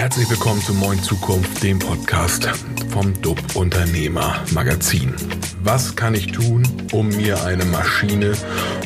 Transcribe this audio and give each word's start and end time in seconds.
Herzlich 0.00 0.30
willkommen 0.30 0.62
zu 0.62 0.72
Moin 0.72 0.98
Zukunft, 1.02 1.62
dem 1.62 1.78
Podcast 1.78 2.46
vom 2.88 3.20
DUB 3.20 3.38
Unternehmer 3.54 4.42
Magazin. 4.54 5.14
Was 5.62 5.94
kann 5.94 6.14
ich 6.14 6.32
tun, 6.32 6.66
um 6.90 7.08
mir 7.08 7.44
eine 7.44 7.66
Maschine 7.66 8.32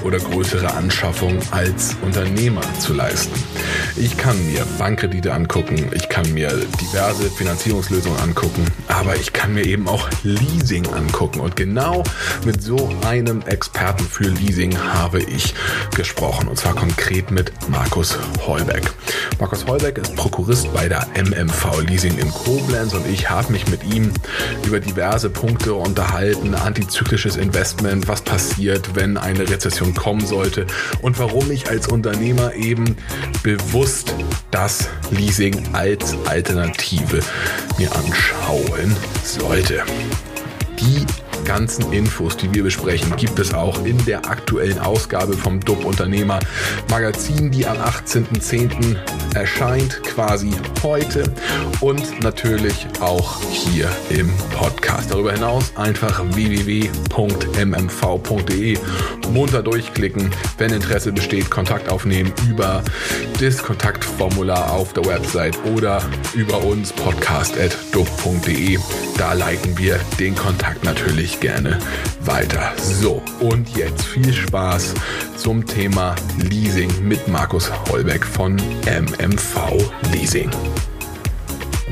oder 0.03 0.19
größere 0.19 0.74
Anschaffung 0.74 1.38
als 1.53 1.95
Unternehmer 2.03 2.62
zu 2.80 2.95
leisten? 2.95 3.40
Ich 3.96 4.17
kann 4.17 4.37
mir 4.46 4.67
Bankkredite 4.77 5.33
angucken, 5.33 5.88
ich 5.95 6.09
kann 6.09 6.35
mir 6.35 6.49
diverse 6.81 7.31
Finanzierungslösungen 7.31 8.19
angucken, 8.19 8.67
aber 8.88 9.15
ich 9.15 9.33
kann 9.33 9.54
mir 9.54 9.65
eben 9.65 9.87
auch 9.87 10.08
Leasing 10.24 10.85
angucken. 10.88 11.38
Und 11.38 11.54
genau 11.54 12.03
mit 12.44 12.61
so 12.61 12.90
einem 13.07 13.43
Experten 13.43 14.04
für 14.04 14.25
Leasing 14.25 14.76
habe 14.76 15.22
ich 15.22 15.54
gesprochen. 15.94 16.48
Und 16.48 16.59
zwar 16.59 16.75
konkret 16.75 17.30
mit 17.30 17.52
Markus 17.69 18.19
Heubeck. 18.45 18.83
Markus 19.38 19.65
Heubeck 19.69 19.98
ist 19.98 20.16
Prokurist 20.16 20.73
bei 20.74 20.88
der 20.88 21.06
MMV 21.15 21.83
Leasing 21.87 22.19
in 22.19 22.30
Koblenz 22.30 22.95
und 22.95 23.06
ich 23.06 23.31
habe 23.31 23.53
mich 23.53 23.69
mit 23.69 23.84
ihm 23.84 24.12
über 24.67 24.81
diverse 24.81 25.31
Punkte 25.31 25.73
unterhalten. 25.73 26.56
Antizyklisches 26.56 27.37
Investment, 27.37 28.09
was 28.09 28.23
passiert, 28.23 28.97
wenn 28.97 29.17
eine 29.17 29.48
Rezession 29.48 29.95
kommen 29.95 30.27
sollte 30.27 30.67
und 31.01 31.17
warum 31.20 31.48
ich 31.53 31.70
als 31.70 31.87
Unternehmer 31.87 32.55
eben 32.55 32.97
bewusst 33.45 33.84
bewusst 33.84 34.15
das 34.51 34.88
Leasing 35.11 35.62
als 35.74 36.16
Alternative 36.27 37.20
mir 37.77 37.95
anschauen 37.95 38.97
sollte. 39.23 39.83
Die 40.80 41.05
ganzen 41.45 41.93
Infos, 41.93 42.37
die 42.37 42.53
wir 42.55 42.62
besprechen, 42.62 43.15
gibt 43.16 43.39
es 43.39 43.53
auch 43.53 43.84
in 43.84 44.03
der 44.05 44.29
aktuellen 44.29 44.79
Ausgabe 44.79 45.34
vom 45.34 45.61
DUB 45.61 45.84
Unternehmer 45.84 46.39
Magazin, 46.91 47.51
die 47.51 47.67
am 47.67 47.77
18.10. 47.77 48.97
erscheint, 49.34 50.03
quasi 50.05 50.53
heute 50.83 51.25
und 51.80 52.23
natürlich 52.23 52.87
auch 53.01 53.43
hier 53.51 53.91
im 54.11 54.33
Podcast. 54.57 55.11
Darüber 55.11 55.33
hinaus 55.33 55.77
einfach 55.77 56.22
www.mmv.de 56.34 56.78
munter 59.31 59.62
durchklicken, 59.62 60.31
wenn 60.59 60.72
Interesse 60.72 61.12
besteht, 61.12 61.50
Kontakt 61.50 61.91
aufnehmen 61.91 62.33
über 62.48 62.83
das 63.41 63.59
Kontaktformular 63.59 64.72
auf 64.72 64.92
der 64.92 65.05
Website 65.05 65.59
oder 65.75 66.00
über 66.34 66.62
uns 66.62 66.92
podcast.dub.de. 66.92 68.78
Da 69.19 69.33
leiten 69.33 69.77
wir 69.77 69.98
den 70.19 70.34
Kontakt 70.37 70.84
natürlich 70.84 71.34
ich 71.34 71.34
gerne 71.45 71.78
weiter. 72.20 72.73
So, 72.78 73.20
und 73.39 73.69
jetzt 73.77 74.03
viel 74.03 74.33
Spaß 74.33 74.95
zum 75.37 75.67
Thema 75.67 76.17
Leasing 76.48 76.91
mit 77.06 77.28
Markus 77.28 77.70
Holbeck 77.91 78.25
von 78.25 78.56
MMV 78.87 79.77
Leasing. 80.11 80.48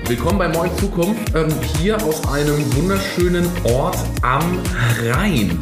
Willkommen 0.07 0.39
bei 0.39 0.49
Moin 0.49 0.71
Zukunft, 0.79 1.35
ähm, 1.35 1.49
hier 1.77 2.03
aus 2.03 2.27
einem 2.29 2.65
wunderschönen 2.77 3.47
Ort 3.65 3.99
am 4.23 4.59
Rhein. 5.03 5.59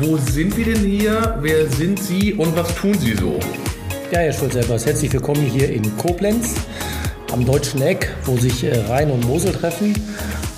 Wo 0.00 0.16
sind 0.16 0.56
wir 0.56 0.64
denn 0.64 0.82
hier? 0.82 1.38
Wer 1.42 1.68
sind 1.68 2.02
Sie 2.02 2.32
und 2.32 2.56
was 2.56 2.74
tun 2.74 2.94
Sie 2.98 3.12
so? 3.12 3.38
Ja, 4.10 4.20
Herr 4.20 4.32
Schulz-Elbers, 4.32 4.86
herzlich 4.86 5.12
willkommen 5.12 5.42
hier 5.42 5.70
in 5.70 5.94
Koblenz 5.98 6.54
am 7.32 7.44
Deutschen 7.44 7.82
Eck, 7.82 8.10
wo 8.24 8.38
sich 8.38 8.64
äh, 8.64 8.78
Rhein 8.88 9.10
und 9.10 9.26
Mosel 9.26 9.52
treffen. 9.52 9.94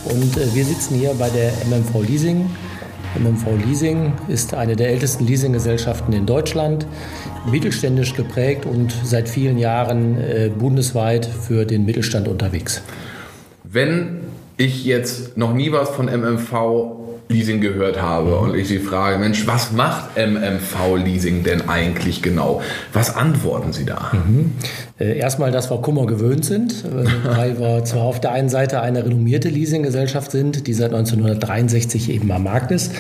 Und 0.05 0.37
äh, 0.37 0.55
wir 0.55 0.65
sitzen 0.65 0.97
hier 0.97 1.15
bei 1.15 1.31
der 1.31 1.53
MMV 1.67 2.07
Leasing. 2.07 2.51
MMV 3.19 3.65
Leasing 3.65 4.13
ist 4.29 4.55
eine 4.55 4.77
der 4.77 4.89
ältesten 4.89 5.27
Leasinggesellschaften 5.27 6.13
in 6.13 6.27
Deutschland, 6.27 6.87
mittelständisch 7.51 8.15
geprägt 8.15 8.67
und 8.67 8.93
seit 9.05 9.29
vielen 9.29 9.59
Jahren 9.59 10.19
äh, 10.19 10.51
bundesweit 10.57 11.25
für 11.27 11.65
den 11.65 11.85
Mittelstand 11.85 12.27
unterwegs. 12.27 12.83
Wenn 13.63 14.21
ich 14.57 14.85
jetzt 14.85 15.37
noch 15.37 15.55
nie 15.55 15.73
was 15.73 15.91
von 15.91 16.07
MMV 16.07 17.05
Leasing 17.29 17.61
gehört 17.61 18.01
habe 18.03 18.37
und 18.39 18.55
ich 18.55 18.69
sie 18.69 18.79
frage, 18.79 19.19
Mensch, 19.19 19.47
was 19.47 19.73
macht 19.73 20.17
MMV 20.17 20.97
Leasing 21.03 21.43
denn 21.43 21.69
eigentlich 21.69 22.23
genau? 22.23 22.63
Was 22.93 23.17
antworten 23.17 23.73
Sie 23.73 23.87
da? 23.87 24.13
Mhm. 24.13 24.53
Äh, 24.99 25.19
erstmal, 25.19 25.51
dass 25.51 25.71
wir 25.71 25.79
Kummer 25.79 26.07
gewöhnt 26.07 26.45
sind, 26.45 26.85
äh, 26.85 27.37
weil 27.37 27.59
wir 27.59 27.85
zwar 27.85 28.05
auf 28.05 28.21
der 28.21 28.31
einen 28.31 28.49
Seite 28.49 28.81
eine 28.81 29.05
renommierte 29.05 29.49
Leasinggesellschaft 29.49 30.31
sind, 30.31 30.69
die 30.69 30.73
seit 30.73 30.95
1963 30.95 32.11
eben 32.11 32.31
am 32.31 32.45
Markt 32.45 32.71
ist, 32.71 32.93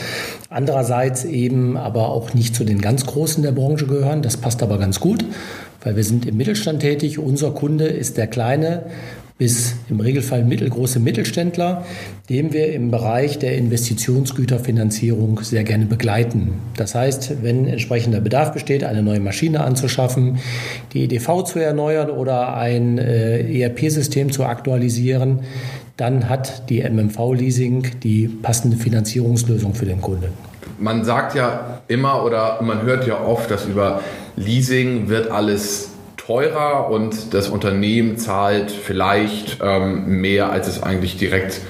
andererseits 0.50 1.24
eben 1.24 1.76
aber 1.76 2.08
auch 2.08 2.34
nicht 2.34 2.56
zu 2.56 2.64
den 2.64 2.80
ganz 2.80 3.06
Großen 3.06 3.42
der 3.44 3.52
Branche 3.52 3.86
gehören. 3.86 4.22
Das 4.22 4.36
passt 4.36 4.62
aber 4.62 4.78
ganz 4.78 4.98
gut, 4.98 5.24
weil 5.84 5.94
wir 5.94 6.02
sind 6.02 6.26
im 6.26 6.36
Mittelstand 6.36 6.80
tätig. 6.80 7.20
Unser 7.20 7.52
Kunde 7.52 7.86
ist 7.86 8.16
der 8.16 8.26
kleine 8.26 8.82
bis 9.36 9.74
im 9.90 9.98
Regelfall 9.98 10.44
mittelgroße 10.44 11.00
Mittelständler, 11.00 11.84
den 12.28 12.52
wir 12.52 12.72
im 12.72 12.92
Bereich 12.92 13.38
der 13.40 13.56
Investitionsgüterfinanzierung 13.56 15.40
sehr 15.42 15.64
gerne 15.64 15.86
begleiten. 15.86 16.54
Das 16.76 16.94
heißt, 16.94 17.42
wenn 17.42 17.66
entsprechender 17.66 18.20
Bedarf 18.20 18.52
besteht, 18.52 18.84
eine 18.84 19.02
neue 19.02 19.18
Maschine 19.18 19.64
anzuschaffen, 19.64 20.38
die 20.92 21.04
EDV 21.04 21.42
zu 21.42 21.58
erneuern 21.58 22.10
oder 22.10 22.56
ein 22.56 22.98
äh, 22.98 23.60
ERP-System 23.60 24.30
zu 24.30 24.44
aktualisieren, 24.44 25.40
dann 25.96 26.28
hat 26.28 26.70
die 26.70 26.82
MMV 26.82 27.34
Leasing 27.34 27.86
die 28.02 28.28
passende 28.28 28.76
Finanzierungslösung 28.76 29.74
für 29.74 29.86
den 29.86 30.00
Kunden. 30.00 30.32
Man 30.78 31.04
sagt 31.04 31.34
ja 31.34 31.80
immer 31.88 32.24
oder 32.24 32.60
man 32.62 32.82
hört 32.82 33.06
ja 33.06 33.20
oft, 33.20 33.50
dass 33.50 33.66
über 33.66 34.00
Leasing 34.36 35.08
wird 35.08 35.30
alles 35.30 35.93
teurer 36.26 36.90
und 36.90 37.34
das 37.34 37.48
Unternehmen 37.48 38.16
zahlt 38.16 38.70
vielleicht 38.70 39.58
ähm, 39.62 40.20
mehr, 40.20 40.50
als 40.50 40.68
es 40.68 40.82
eigentlich 40.82 41.16
direkt 41.18 41.60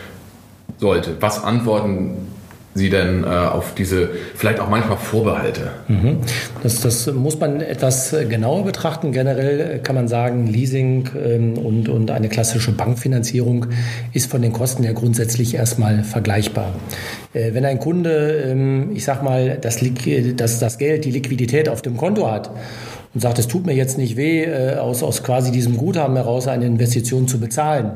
sollte. 0.78 1.16
Was 1.20 1.42
antworten 1.42 2.28
Sie 2.76 2.90
denn 2.90 3.22
äh, 3.22 3.26
auf 3.26 3.74
diese 3.76 4.10
vielleicht 4.34 4.58
auch 4.58 4.68
manchmal 4.68 4.96
Vorbehalte? 4.96 5.70
Mhm. 5.86 6.18
Das, 6.64 6.80
das, 6.80 7.06
muss 7.06 7.38
man 7.38 7.60
etwas 7.60 8.14
genauer 8.28 8.64
betrachten. 8.64 9.12
Generell 9.12 9.78
kann 9.78 9.94
man 9.94 10.08
sagen, 10.08 10.48
Leasing 10.48 11.08
ähm, 11.16 11.56
und, 11.56 11.88
und 11.88 12.10
eine 12.10 12.28
klassische 12.28 12.72
Bankfinanzierung 12.72 13.66
ist 14.12 14.28
von 14.28 14.42
den 14.42 14.52
Kosten 14.52 14.82
her 14.82 14.92
grundsätzlich 14.92 15.54
erstmal 15.54 16.02
vergleichbar. 16.02 16.72
Äh, 17.32 17.54
wenn 17.54 17.64
ein 17.64 17.78
Kunde, 17.78 18.42
ähm, 18.44 18.90
ich 18.92 19.04
sag 19.04 19.22
mal, 19.22 19.56
das, 19.60 19.78
das, 20.36 20.58
das 20.58 20.78
Geld, 20.78 21.04
die 21.04 21.12
Liquidität 21.12 21.68
auf 21.68 21.80
dem 21.80 21.96
Konto 21.96 22.28
hat 22.28 22.50
und 23.14 23.20
sagt, 23.20 23.38
es 23.38 23.48
tut 23.48 23.64
mir 23.66 23.74
jetzt 23.74 23.96
nicht 23.96 24.16
weh, 24.16 24.44
äh, 24.44 24.76
aus, 24.76 25.02
aus 25.02 25.22
quasi 25.22 25.52
diesem 25.52 25.76
Guthaben 25.76 26.16
heraus 26.16 26.48
eine 26.48 26.66
Investition 26.66 27.28
zu 27.28 27.38
bezahlen, 27.38 27.92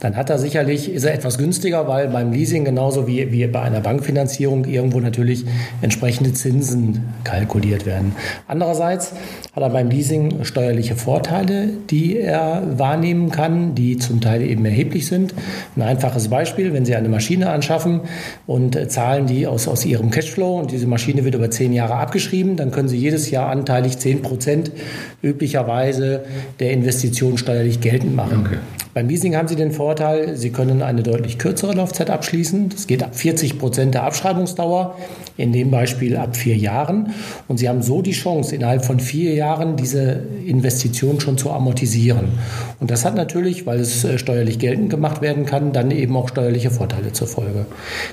dann 0.00 0.14
hat 0.14 0.28
er 0.28 0.38
sicherlich, 0.38 0.92
ist 0.92 1.04
er 1.04 1.14
etwas 1.14 1.38
günstiger, 1.38 1.88
weil 1.88 2.08
beim 2.08 2.30
Leasing 2.30 2.66
genauso 2.66 3.06
wie, 3.06 3.32
wie 3.32 3.46
bei 3.46 3.62
einer 3.62 3.80
Bankfinanzierung 3.80 4.66
irgendwo 4.66 5.00
natürlich 5.00 5.46
entsprechende 5.80 6.34
Zinsen 6.34 7.00
kalkuliert 7.24 7.86
werden. 7.86 8.14
Andererseits 8.46 9.12
hat 9.54 9.62
er 9.62 9.70
beim 9.70 9.88
Leasing 9.88 10.44
steuerliche 10.44 10.96
Vorteile, 10.96 11.70
die 11.88 12.18
er 12.18 12.62
wahrnehmen 12.76 13.30
kann, 13.30 13.74
die 13.74 13.96
zum 13.96 14.20
Teil 14.20 14.42
eben 14.42 14.66
erheblich 14.66 15.06
sind. 15.06 15.32
Ein 15.76 15.82
einfaches 15.82 16.28
Beispiel, 16.28 16.74
wenn 16.74 16.84
Sie 16.84 16.94
eine 16.94 17.08
Maschine 17.08 17.48
anschaffen 17.48 18.02
und 18.46 18.90
zahlen 18.90 19.26
die 19.26 19.46
aus, 19.46 19.66
aus 19.66 19.86
Ihrem 19.86 20.10
Cashflow 20.10 20.60
und 20.60 20.72
diese 20.72 20.86
Maschine 20.86 21.24
wird 21.24 21.34
über 21.34 21.50
zehn 21.50 21.72
Jahre 21.72 21.94
abgeschrieben, 21.94 22.56
dann 22.56 22.70
können 22.70 22.88
Sie 22.88 22.98
jedes 22.98 23.30
Jahr 23.30 23.48
anteilig 23.48 23.96
zehn 23.96 24.20
Prozent 24.20 24.45
üblicherweise 25.22 26.24
der 26.60 26.72
Investition 26.72 27.38
steuerlich 27.38 27.80
geltend 27.80 28.14
machen. 28.14 28.46
Okay. 28.46 28.58
Beim 28.96 29.10
Leasing 29.10 29.36
haben 29.36 29.46
Sie 29.46 29.56
den 29.56 29.72
Vorteil, 29.72 30.38
Sie 30.38 30.48
können 30.48 30.80
eine 30.80 31.02
deutlich 31.02 31.36
kürzere 31.36 31.74
Laufzeit 31.74 32.08
abschließen. 32.08 32.70
Das 32.70 32.86
geht 32.86 33.02
ab 33.02 33.14
40 33.14 33.58
Prozent 33.58 33.92
der 33.92 34.04
Abschreibungsdauer, 34.04 34.96
in 35.36 35.52
dem 35.52 35.70
Beispiel 35.70 36.16
ab 36.16 36.34
vier 36.34 36.56
Jahren. 36.56 37.12
Und 37.46 37.58
Sie 37.58 37.68
haben 37.68 37.82
so 37.82 38.00
die 38.00 38.12
Chance, 38.12 38.54
innerhalb 38.54 38.86
von 38.86 38.98
vier 38.98 39.34
Jahren 39.34 39.76
diese 39.76 40.22
Investition 40.46 41.20
schon 41.20 41.36
zu 41.36 41.50
amortisieren. 41.50 42.38
Und 42.80 42.90
das 42.90 43.04
hat 43.04 43.16
natürlich, 43.16 43.66
weil 43.66 43.80
es 43.80 44.02
äh, 44.02 44.16
steuerlich 44.16 44.58
geltend 44.58 44.88
gemacht 44.88 45.20
werden 45.20 45.44
kann, 45.44 45.74
dann 45.74 45.90
eben 45.90 46.16
auch 46.16 46.30
steuerliche 46.30 46.70
Vorteile 46.70 47.12
zur 47.12 47.26
Folge. 47.26 47.66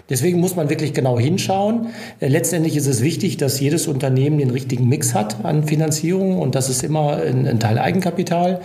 Deswegen 0.10 0.42
muss 0.42 0.58
man 0.58 0.70
wirklich 0.70 0.94
genau 0.94 1.18
hinschauen. 1.18 1.92
Äh, 2.20 2.28
letztendlich 2.28 2.76
ist 2.76 2.88
es 2.88 3.02
wichtig, 3.02 3.38
dass 3.38 3.58
jedes 3.62 3.88
Unternehmen 3.88 4.38
den 4.38 4.50
richtigen 4.50 4.90
Mix 4.90 5.14
hat 5.14 5.46
an 5.46 5.64
Finanzierung. 5.64 6.40
Und 6.40 6.56
das 6.56 6.68
ist 6.68 6.84
immer 6.84 7.22
ein 7.22 7.62
Teil 7.62 7.80
Eigenkapital, 7.80 8.60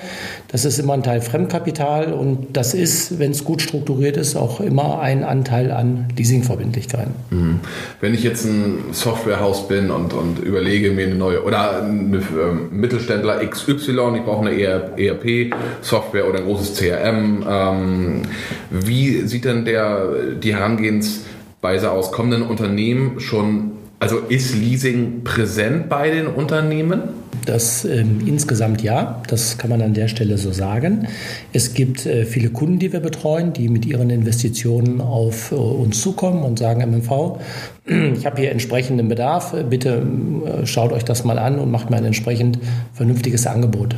das 0.49 0.65
ist 0.65 0.81
immer 0.81 0.95
ein 0.95 1.05
Teil 1.05 1.21
Fremdkapital 1.21 2.08
und 2.13 2.57
das 2.57 2.75
ist, 2.75 3.19
wenn 3.19 3.31
es 3.31 3.45
gut 3.45 3.63
strukturiert 3.63 4.17
ist, 4.17 4.37
auch 4.37 4.61
immer 4.61 5.01
ein 5.01 5.25
Anteil 5.25 5.71
an 5.71 6.07
Leasingverbindlichkeiten. 6.17 7.13
Mhm. 7.31 7.61
Wenn 8.01 8.15
ich 8.15 8.23
jetzt 8.23 8.45
ein 8.45 8.85
Softwarehaus 8.93 9.69
bin 9.69 9.91
und, 9.91 10.13
und 10.13 10.39
überlege 10.39 10.91
mir 10.91 11.07
eine 11.07 11.15
neue 11.15 11.45
oder 11.45 11.83
ein 11.83 12.15
ähm, 12.15 12.69
Mittelständler 12.71 13.45
XY, 13.47 14.17
ich 14.17 14.25
brauche 14.25 14.47
eine 14.47 14.61
ERP-Software 14.61 16.29
oder 16.29 16.39
ein 16.39 16.45
großes 16.45 16.75
CRM, 16.79 17.45
ähm, 17.49 18.23
wie 18.71 19.27
sieht 19.27 19.45
denn 19.45 19.65
der, 19.65 20.09
die 20.43 20.55
Herangehensweise 20.55 21.91
aus? 21.91 22.13
Kommen 22.13 22.31
denn 22.31 22.43
Unternehmen 22.43 23.21
schon 23.21 23.73
Also 24.01 24.19
ist 24.29 24.55
Leasing 24.55 25.25
präsent 25.25 25.89
bei 25.89 26.11
den 26.11 26.27
Unternehmen? 26.27 27.18
Das 27.49 27.87
ähm, 27.87 28.21
insgesamt 28.27 28.83
ja, 28.83 29.23
das 29.27 29.57
kann 29.57 29.71
man 29.71 29.81
an 29.81 29.95
der 29.95 30.09
Stelle 30.09 30.37
so 30.37 30.53
sagen. 30.53 31.09
Es 31.55 31.73
gibt 31.73 32.05
äh, 32.05 32.27
viele 32.27 32.51
Kunden, 32.51 32.79
die 32.79 32.93
wir 32.93 33.01
betreuen, 33.01 33.55
die 33.55 33.71
mit 33.71 33.87
ihren 33.87 34.11
Investitionen 34.11 35.01
auf 35.01 35.51
äh, 35.51 35.55
uns 35.55 36.03
zukommen 36.03 36.43
und 36.43 36.59
sagen, 36.59 36.83
MMV, 36.83 37.39
ich 37.87 38.27
habe 38.27 38.43
hier 38.43 38.51
entsprechenden 38.51 39.09
Bedarf, 39.09 39.55
bitte 39.71 40.03
äh, 40.45 40.67
schaut 40.67 40.93
euch 40.93 41.05
das 41.05 41.25
mal 41.25 41.39
an 41.39 41.59
und 41.59 41.71
macht 41.71 41.89
mir 41.89 41.97
ein 41.97 42.05
entsprechend 42.05 42.59
vernünftiges 42.93 43.47
Angebot 43.47 43.97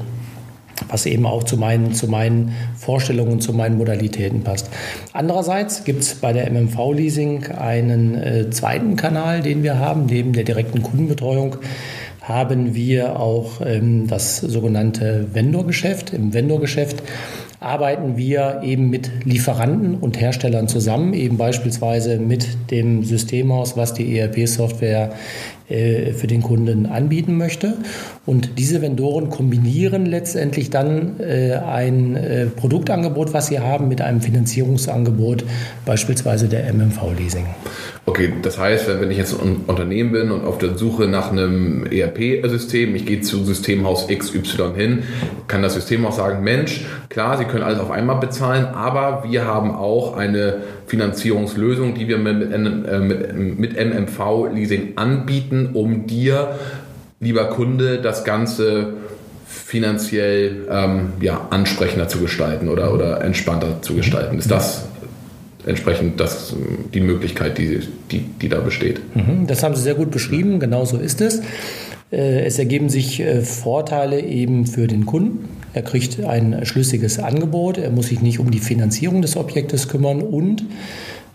was 0.88 1.04
eben 1.06 1.26
auch 1.26 1.44
zu 1.44 1.56
meinen, 1.58 1.92
zu 1.92 2.08
meinen 2.08 2.52
Vorstellungen, 2.76 3.40
zu 3.40 3.52
meinen 3.52 3.76
Modalitäten 3.76 4.42
passt. 4.42 4.70
Andererseits 5.12 5.84
gibt 5.84 6.02
es 6.02 6.14
bei 6.14 6.32
der 6.32 6.50
MMV 6.50 6.94
Leasing 6.94 7.46
einen 7.52 8.14
äh, 8.14 8.50
zweiten 8.50 8.96
Kanal, 8.96 9.42
den 9.42 9.62
wir 9.62 9.78
haben, 9.78 10.06
neben 10.06 10.32
der 10.32 10.44
direkten 10.44 10.82
Kundenbetreuung 10.82 11.56
haben 12.22 12.74
wir 12.74 13.18
auch 13.18 13.60
ähm, 13.64 14.06
das 14.06 14.38
sogenannte 14.38 15.28
Vendor-Geschäft. 15.32 16.12
Im 16.12 16.34
Vendor-Geschäft 16.34 17.02
arbeiten 17.60 18.16
wir 18.16 18.60
eben 18.64 18.88
mit 18.88 19.10
Lieferanten 19.24 19.96
und 19.96 20.20
Herstellern 20.20 20.68
zusammen, 20.68 21.12
eben 21.12 21.36
beispielsweise 21.36 22.18
mit 22.18 22.70
dem 22.70 23.04
Systemhaus, 23.04 23.76
was 23.76 23.92
die 23.94 24.18
ERP-Software 24.18 25.12
äh, 25.70 26.12
für 26.12 26.26
den 26.26 26.42
Kunden 26.42 26.86
anbieten 26.86 27.36
möchte. 27.36 27.74
Und 28.26 28.58
diese 28.58 28.82
Vendoren 28.82 29.30
kombinieren 29.30 30.04
letztendlich 30.04 30.70
dann 30.70 31.20
äh, 31.20 31.52
ein 31.54 32.16
äh, 32.16 32.46
Produktangebot, 32.46 33.32
was 33.32 33.46
sie 33.46 33.60
haben, 33.60 33.88
mit 33.88 34.00
einem 34.00 34.20
Finanzierungsangebot, 34.20 35.44
beispielsweise 35.86 36.48
der 36.48 36.72
MMV-Leasing. 36.72 37.46
Okay, 38.06 38.32
das 38.42 38.58
heißt, 38.58 38.88
wenn 39.00 39.10
ich 39.10 39.18
jetzt 39.18 39.40
ein 39.40 39.64
Unternehmen 39.66 40.10
bin 40.10 40.30
und 40.32 40.44
auf 40.44 40.58
der 40.58 40.76
Suche 40.76 41.06
nach 41.06 41.30
einem 41.30 41.86
ERP-System, 41.86 42.96
ich 42.96 43.06
gehe 43.06 43.20
zu 43.20 43.44
Systemhaus 43.44 44.08
XY 44.08 44.72
hin, 44.74 45.02
kann 45.46 45.62
das 45.62 45.74
Systemhaus 45.74 46.16
sagen, 46.16 46.42
Mensch, 46.42 46.84
klar, 47.08 47.36
Sie 47.38 47.44
können 47.44 47.62
alles 47.62 47.78
auf 47.78 47.90
einmal 47.90 48.16
bezahlen, 48.16 48.64
aber 48.64 49.24
wir 49.28 49.44
haben 49.44 49.70
auch 49.70 50.16
eine 50.16 50.62
Finanzierungslösung, 50.86 51.94
die 51.94 52.08
wir 52.08 52.18
mit, 52.18 52.50
mit, 52.50 53.58
mit 53.58 53.72
MMV-Leasing 53.76 54.94
anbieten 54.96 55.59
um 55.68 56.06
dir, 56.06 56.58
lieber 57.20 57.50
Kunde, 57.50 58.00
das 58.00 58.24
Ganze 58.24 58.94
finanziell 59.46 60.66
ähm, 60.70 61.12
ja, 61.20 61.48
ansprechender 61.50 62.08
zu 62.08 62.18
gestalten 62.18 62.68
oder, 62.68 62.92
oder 62.92 63.22
entspannter 63.22 63.82
zu 63.82 63.94
gestalten. 63.94 64.38
Ist 64.38 64.50
das 64.50 64.86
entsprechend 65.66 66.20
das, 66.20 66.54
die 66.94 67.00
Möglichkeit, 67.00 67.58
die, 67.58 67.80
die, 68.10 68.20
die 68.20 68.48
da 68.48 68.60
besteht? 68.60 69.00
Mhm, 69.14 69.46
das 69.46 69.62
haben 69.62 69.74
Sie 69.74 69.82
sehr 69.82 69.94
gut 69.94 70.10
beschrieben, 70.10 70.60
genau 70.60 70.84
so 70.84 70.96
ist 70.96 71.20
es. 71.20 71.40
Äh, 72.10 72.44
es 72.44 72.58
ergeben 72.58 72.88
sich 72.88 73.20
äh, 73.20 73.42
Vorteile 73.42 74.20
eben 74.20 74.66
für 74.66 74.86
den 74.86 75.06
Kunden. 75.06 75.48
Er 75.72 75.82
kriegt 75.82 76.24
ein 76.24 76.64
schlüssiges 76.66 77.18
Angebot, 77.18 77.78
er 77.78 77.90
muss 77.90 78.08
sich 78.08 78.20
nicht 78.22 78.40
um 78.40 78.50
die 78.50 78.58
Finanzierung 78.58 79.22
des 79.22 79.36
Objektes 79.36 79.88
kümmern 79.88 80.20
und 80.20 80.64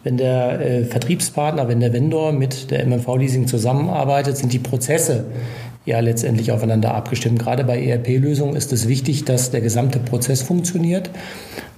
wenn 0.05 0.17
der 0.17 0.61
äh, 0.61 0.83
Vertriebspartner, 0.85 1.67
wenn 1.67 1.79
der 1.79 1.91
Vendor 1.91 2.31
mit 2.31 2.69
der 2.69 2.85
MMV 2.85 3.17
Leasing 3.17 3.47
zusammenarbeitet, 3.47 4.37
sind 4.37 4.53
die 4.53 4.59
Prozesse 4.59 5.25
ja 5.83 5.99
letztendlich 5.99 6.51
aufeinander 6.51 6.93
abgestimmt. 6.93 7.39
Gerade 7.39 7.63
bei 7.63 7.83
ERP-Lösungen 7.83 8.55
ist 8.55 8.71
es 8.71 8.87
wichtig, 8.87 9.25
dass 9.25 9.49
der 9.49 9.61
gesamte 9.61 9.97
Prozess 9.97 10.43
funktioniert, 10.43 11.09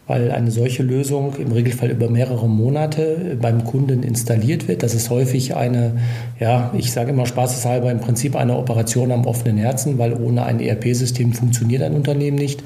weil 0.08 0.32
eine 0.32 0.52
solche 0.52 0.84
Lösung 0.84 1.36
im 1.38 1.54
Regelfall 1.54 1.90
über 1.90 2.10
mehrere 2.10 2.50
Monate 2.50 3.38
beim 3.42 3.64
Kunden 3.64 4.04
installiert 4.04 4.68
wird. 4.68 4.84
Das 4.84 4.94
ist 4.94 5.10
häufig 5.10 5.56
eine, 5.56 5.94
ja, 6.38 6.74
ich 6.78 6.92
sage 6.92 7.12
immer 7.12 7.28
spaßeshalber 7.28 7.90
im 7.92 8.02
Prinzip 8.02 8.36
eine 8.36 8.58
Operation 8.58 9.14
am 9.14 9.26
offenen 9.26 9.58
Herzen, 9.58 9.98
weil 9.98 10.14
ohne 10.14 10.44
ein 10.44 10.60
ERP-System 10.60 11.32
funktioniert 11.32 11.82
ein 11.82 11.94
Unternehmen 11.94 12.38
nicht. 12.38 12.62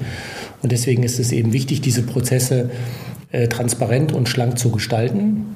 Und 0.60 0.72
deswegen 0.72 1.04
ist 1.04 1.20
es 1.20 1.30
eben 1.30 1.52
wichtig, 1.52 1.82
diese 1.82 2.02
Prozesse 2.02 2.70
äh, 3.32 3.48
transparent 3.48 4.12
und 4.12 4.28
schlank 4.28 4.58
zu 4.58 4.70
gestalten. 4.70 5.54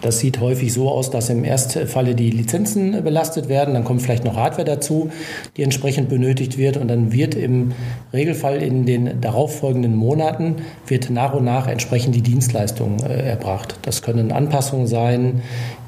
Das 0.00 0.18
sieht 0.18 0.40
häufig 0.40 0.72
so 0.72 0.90
aus, 0.90 1.10
dass 1.10 1.28
im 1.28 1.44
Erstfalle 1.44 2.14
die 2.14 2.30
Lizenzen 2.30 3.04
belastet 3.04 3.48
werden, 3.48 3.74
dann 3.74 3.84
kommt 3.84 4.02
vielleicht 4.02 4.24
noch 4.24 4.36
Hardware 4.36 4.64
dazu, 4.64 5.10
die 5.56 5.62
entsprechend 5.62 6.08
benötigt 6.08 6.58
wird 6.58 6.76
und 6.76 6.88
dann 6.88 7.12
wird 7.12 7.34
im 7.34 7.72
Regelfall 8.12 8.62
in 8.62 8.84
den 8.84 9.20
darauffolgenden 9.20 9.94
Monaten 9.94 10.56
wird 10.86 11.10
nach 11.10 11.34
und 11.34 11.44
nach 11.44 11.68
entsprechend 11.68 12.14
die 12.14 12.22
Dienstleistung 12.22 12.98
äh, 13.00 13.28
erbracht. 13.28 13.76
Das 13.82 14.02
können 14.02 14.32
Anpassungen 14.32 14.86
sein, 14.86 15.42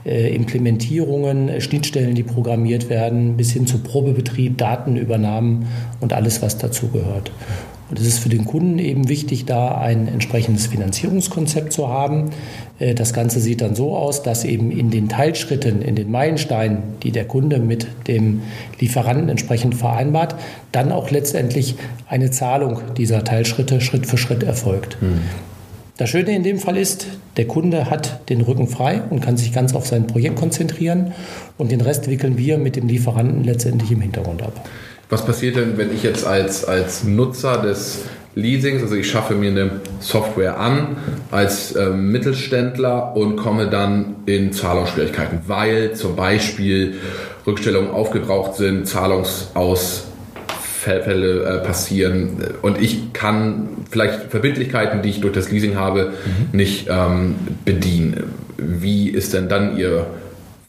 äh, 0.05 0.35
Implementierungen, 0.35 1.61
Schnittstellen, 1.61 2.15
die 2.15 2.23
programmiert 2.23 2.91
werden, 2.91 3.37
bis 3.37 3.53
hin 3.53 3.67
zu 3.67 3.79
Probebetrieb, 3.79 4.59
Datenübernahmen 4.59 5.67
und 6.01 6.13
alles, 6.13 6.43
was 6.43 6.59
dazugehört. 6.59 7.33
Und 7.95 8.01
es 8.01 8.09
ist 8.09 8.19
für 8.19 8.29
den 8.29 8.45
Kunden 8.45 8.81
eben 8.81 9.09
wichtig, 9.09 9.45
da 9.45 9.79
ein 9.79 10.09
entsprechendes 10.09 10.67
Finanzierungskonzept 10.67 11.73
zu 11.73 11.87
haben. 11.87 12.31
Äh, 12.81 12.93
das 12.93 13.13
Ganze 13.13 13.39
sieht 13.39 13.61
dann 13.61 13.77
so 13.77 13.97
aus, 13.97 14.25
dass 14.25 14.45
eben 14.45 14.73
in 14.73 14.91
den 14.91 15.09
Teilschritten, 15.09 15.81
in 15.81 15.95
den 15.95 16.11
Meilensteinen, 16.11 16.79
die 17.05 17.13
der 17.13 17.25
Kunde 17.25 17.61
mit 17.61 17.87
dem 18.09 18.43
Lieferanten 18.81 19.29
entsprechend 19.29 19.77
vereinbart, 19.77 20.35
dann 20.73 20.91
auch 20.91 21.13
letztendlich 21.13 21.77
eine 22.09 22.33
Zahlung 22.33 22.81
dieser 22.97 23.23
Teilschritte 23.23 23.81
Schritt 23.81 24.09
für 24.09 24.19
Schritt 24.19 24.43
erfolgt. 24.43 25.01
Mhm. 25.01 25.21
Das 25.97 26.11
Schöne 26.11 26.35
in 26.35 26.43
dem 26.43 26.59
Fall 26.59 26.77
ist, 26.77 27.07
der 27.37 27.47
Kunde 27.47 27.89
hat 27.91 28.29
den 28.29 28.41
Rücken 28.41 28.67
frei 28.67 29.03
und 29.09 29.21
kann 29.21 29.37
sich 29.37 29.53
ganz 29.53 29.73
auf 29.73 29.87
sein 29.87 30.09
Projekt 30.09 30.35
konzentrieren 30.35 31.13
und 31.59 31.71
den 31.71 31.81
Rest 31.81 32.11
wickeln 32.11 32.37
wir 32.39 32.59
mit 32.59 32.75
dem 32.75 32.89
Lieferanten 32.89 33.45
letztendlich 33.45 33.93
im 33.93 34.01
Hintergrund 34.01 34.43
ab. 34.43 34.69
Was 35.09 35.25
passiert 35.25 35.57
denn, 35.57 35.77
wenn 35.77 35.95
ich 35.95 36.03
jetzt 36.03 36.27
als, 36.27 36.65
als 36.65 37.05
Nutzer 37.05 37.59
des 37.59 38.01
Leasings, 38.35 38.83
also 38.83 38.97
ich 38.97 39.09
schaffe 39.09 39.35
mir 39.35 39.51
eine 39.51 39.81
Software 40.01 40.59
an 40.59 40.97
als 41.31 41.71
äh, 41.73 41.91
Mittelständler 41.91 43.15
und 43.17 43.37
komme 43.37 43.69
dann 43.69 44.17
in 44.27 44.53
Zahlungsschwierigkeiten, 44.53 45.43
weil 45.47 45.95
zum 45.95 46.17
Beispiel 46.17 46.95
Rückstellungen 47.47 47.91
aufgebraucht 47.91 48.57
sind, 48.57 48.89
Zahlungsausfälle 48.89 51.45
äh, 51.45 51.59
passieren 51.65 52.39
und 52.63 52.81
ich 52.81 53.13
kann 53.13 53.69
vielleicht 53.91 54.31
Verbindlichkeiten, 54.31 55.03
die 55.03 55.11
ich 55.11 55.21
durch 55.21 55.35
das 55.35 55.53
Leasing 55.53 55.77
habe, 55.77 56.15
mhm. 56.25 56.57
nicht 56.57 56.89
ähm, 56.91 57.37
bedienen. 57.65 58.33
Wie 58.57 59.11
ist 59.11 59.33
denn 59.33 59.49
dann 59.49 59.77
Ihr 59.77 60.07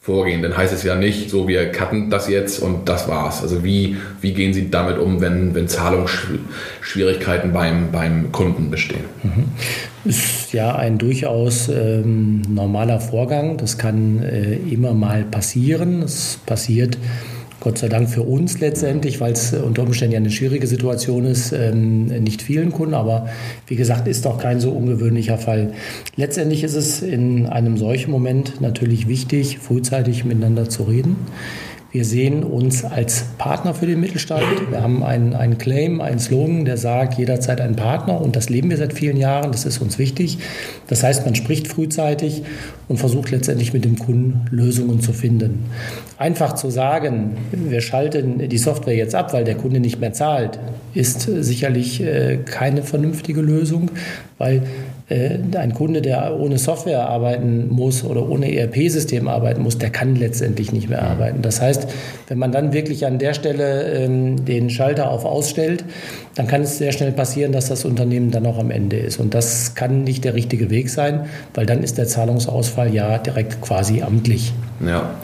vorgehen. 0.06 0.40
Dann 0.40 0.56
heißt 0.56 0.72
es 0.72 0.84
ja 0.84 0.94
nicht, 0.94 1.30
so 1.30 1.48
wir 1.48 1.72
cutten 1.72 2.10
das 2.10 2.28
jetzt 2.28 2.60
und 2.60 2.88
das 2.88 3.08
war's. 3.08 3.42
Also 3.42 3.64
wie, 3.64 3.96
wie 4.20 4.32
gehen 4.32 4.54
Sie 4.54 4.70
damit 4.70 4.98
um, 4.98 5.20
wenn, 5.20 5.52
wenn 5.56 5.66
Zahlungsschwierigkeiten 5.66 7.52
beim, 7.52 7.90
beim 7.90 8.30
Kunden 8.30 8.70
bestehen? 8.70 9.04
Mhm. 9.24 9.46
Ist 10.08 10.52
ja 10.52 10.76
ein 10.76 10.98
durchaus 10.98 11.68
ähm, 11.68 12.42
normaler 12.48 13.00
Vorgang. 13.00 13.56
Das 13.56 13.78
kann 13.78 14.22
äh, 14.22 14.54
immer 14.54 14.94
mal 14.94 15.24
passieren. 15.24 16.02
Es 16.02 16.38
passiert 16.46 16.96
Gott 17.66 17.78
sei 17.78 17.88
Dank 17.88 18.08
für 18.08 18.22
uns 18.22 18.60
letztendlich, 18.60 19.20
weil 19.20 19.32
es 19.32 19.52
unter 19.52 19.82
Umständen 19.82 20.12
ja 20.12 20.20
eine 20.20 20.30
schwierige 20.30 20.68
Situation 20.68 21.24
ist, 21.24 21.50
ähm, 21.50 22.06
nicht 22.06 22.40
vielen 22.40 22.70
Kunden, 22.70 22.94
aber 22.94 23.28
wie 23.66 23.74
gesagt, 23.74 24.06
ist 24.06 24.24
auch 24.28 24.38
kein 24.38 24.60
so 24.60 24.70
ungewöhnlicher 24.70 25.36
Fall. 25.36 25.72
Letztendlich 26.14 26.62
ist 26.62 26.76
es 26.76 27.02
in 27.02 27.46
einem 27.46 27.76
solchen 27.76 28.12
Moment 28.12 28.60
natürlich 28.60 29.08
wichtig, 29.08 29.58
frühzeitig 29.58 30.24
miteinander 30.24 30.68
zu 30.68 30.84
reden. 30.84 31.16
Wir 31.96 32.04
sehen 32.04 32.44
uns 32.44 32.84
als 32.84 33.24
Partner 33.38 33.72
für 33.72 33.86
den 33.86 34.00
Mittelstand. 34.00 34.44
Wir 34.68 34.82
haben 34.82 35.02
einen, 35.02 35.32
einen 35.32 35.56
Claim, 35.56 36.02
einen 36.02 36.18
Slogan, 36.18 36.66
der 36.66 36.76
sagt, 36.76 37.16
jederzeit 37.16 37.58
ein 37.58 37.74
Partner 37.74 38.20
und 38.20 38.36
das 38.36 38.50
leben 38.50 38.68
wir 38.68 38.76
seit 38.76 38.92
vielen 38.92 39.16
Jahren. 39.16 39.50
Das 39.50 39.64
ist 39.64 39.80
uns 39.80 39.98
wichtig. 39.98 40.36
Das 40.88 41.02
heißt, 41.02 41.24
man 41.24 41.34
spricht 41.34 41.68
frühzeitig 41.68 42.42
und 42.86 42.98
versucht 42.98 43.30
letztendlich 43.30 43.72
mit 43.72 43.86
dem 43.86 43.98
Kunden 43.98 44.44
Lösungen 44.50 45.00
zu 45.00 45.14
finden. 45.14 45.64
Einfach 46.18 46.54
zu 46.54 46.68
sagen, 46.68 47.38
wir 47.50 47.80
schalten 47.80 48.46
die 48.46 48.58
Software 48.58 48.94
jetzt 48.94 49.14
ab, 49.14 49.32
weil 49.32 49.44
der 49.44 49.54
Kunde 49.54 49.80
nicht 49.80 49.98
mehr 49.98 50.12
zahlt, 50.12 50.58
ist 50.92 51.22
sicherlich 51.22 52.02
äh, 52.02 52.40
keine 52.44 52.82
vernünftige 52.82 53.40
Lösung, 53.40 53.90
weil 54.36 54.64
ein 55.08 55.72
Kunde, 55.72 56.02
der 56.02 56.36
ohne 56.36 56.58
Software 56.58 57.08
arbeiten 57.08 57.68
muss 57.68 58.02
oder 58.02 58.28
ohne 58.28 58.52
ERP-System 58.52 59.28
arbeiten 59.28 59.62
muss, 59.62 59.78
der 59.78 59.90
kann 59.90 60.16
letztendlich 60.16 60.72
nicht 60.72 60.88
mehr 60.88 61.02
arbeiten. 61.02 61.42
Das 61.42 61.60
heißt, 61.60 61.86
wenn 62.26 62.38
man 62.38 62.50
dann 62.50 62.72
wirklich 62.72 63.06
an 63.06 63.20
der 63.20 63.32
Stelle 63.32 63.84
ähm, 63.92 64.44
den 64.44 64.68
Schalter 64.68 65.10
auf 65.10 65.24
ausstellt, 65.24 65.84
dann 66.34 66.48
kann 66.48 66.62
es 66.62 66.78
sehr 66.78 66.90
schnell 66.90 67.12
passieren, 67.12 67.52
dass 67.52 67.68
das 67.68 67.84
Unternehmen 67.84 68.32
dann 68.32 68.46
auch 68.46 68.58
am 68.58 68.72
Ende 68.72 68.96
ist. 68.96 69.20
Und 69.20 69.34
das 69.34 69.76
kann 69.76 70.02
nicht 70.02 70.24
der 70.24 70.34
richtige 70.34 70.70
Weg 70.70 70.90
sein, 70.90 71.26
weil 71.54 71.66
dann 71.66 71.84
ist 71.84 71.98
der 71.98 72.06
Zahlungsausfall 72.06 72.92
ja 72.92 73.18
direkt 73.18 73.60
quasi 73.60 74.02
amtlich. 74.02 74.52
Ja. 74.84 75.14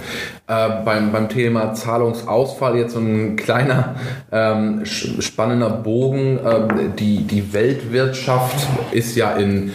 Äh, 0.48 0.82
beim, 0.84 1.12
beim 1.12 1.28
Thema 1.28 1.72
Zahlungsausfall 1.72 2.76
jetzt 2.76 2.94
so 2.94 2.98
ein 2.98 3.36
kleiner 3.36 3.94
ähm, 4.32 4.84
spannender 4.84 5.70
Bogen. 5.70 6.40
Ähm, 6.44 6.96
die, 6.98 7.18
die 7.18 7.52
Weltwirtschaft 7.52 8.66
ist 8.90 9.14
ja 9.14 9.36
in 9.36 9.70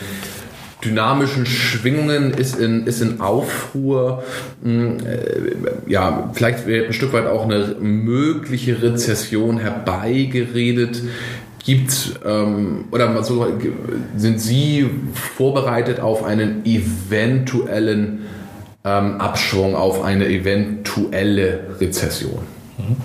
dynamischen 0.83 1.45
Schwingungen, 1.45 2.31
ist 2.31 2.59
in, 2.59 2.85
ist 2.85 3.01
in 3.01 3.21
Aufruhr. 3.21 4.23
Hm, 4.61 4.97
äh, 5.05 5.89
ja, 5.89 6.31
vielleicht 6.33 6.67
wird 6.67 6.87
ein 6.87 6.93
Stück 6.93 7.13
weit 7.13 7.27
auch 7.27 7.45
eine 7.45 7.75
mögliche 7.79 8.81
Rezession 8.81 9.59
herbeigeredet. 9.59 11.01
Gibt 11.65 12.19
ähm, 12.25 12.85
oder 12.91 13.23
sind 14.17 14.41
Sie 14.41 14.89
vorbereitet 15.13 16.01
auf 16.01 16.25
einen 16.25 16.65
eventuellen 16.65 18.25
ähm, 18.87 19.19
Abschwung, 19.19 19.75
auf 19.75 20.03
eine 20.03 20.27
eventuelle 20.27 21.59
Rezession? 21.79 22.39
Mhm. 22.77 22.95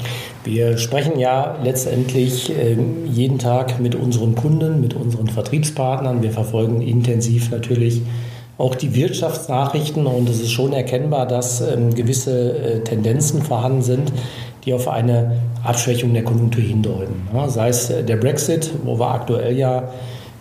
Wir 0.44 0.76
sprechen 0.78 1.18
ja 1.18 1.56
letztendlich 1.62 2.50
ähm, 2.50 3.06
jeden 3.10 3.38
Tag 3.38 3.80
mit 3.80 3.94
unseren 3.94 4.34
Kunden, 4.34 4.80
mit 4.80 4.94
unseren 4.94 5.28
Vertriebspartnern. 5.28 6.22
Wir 6.22 6.30
verfolgen 6.30 6.82
intensiv 6.82 7.50
natürlich 7.50 8.02
auch 8.58 8.74
die 8.74 8.94
Wirtschaftsnachrichten 8.94 10.06
und 10.06 10.28
es 10.28 10.40
ist 10.40 10.52
schon 10.52 10.72
erkennbar, 10.72 11.26
dass 11.26 11.60
ähm, 11.60 11.94
gewisse 11.94 12.58
äh, 12.58 12.80
Tendenzen 12.80 13.42
vorhanden 13.42 13.82
sind, 13.82 14.12
die 14.64 14.74
auf 14.74 14.88
eine 14.88 15.38
Abschwächung 15.64 16.12
der 16.12 16.24
Konjunktur 16.24 16.62
hindeuten. 16.62 17.28
Sei 17.48 17.68
es 17.68 17.90
äh, 17.90 18.04
der 18.04 18.16
Brexit, 18.16 18.70
wo 18.84 18.98
wir 18.98 19.10
aktuell 19.10 19.56
ja 19.56 19.88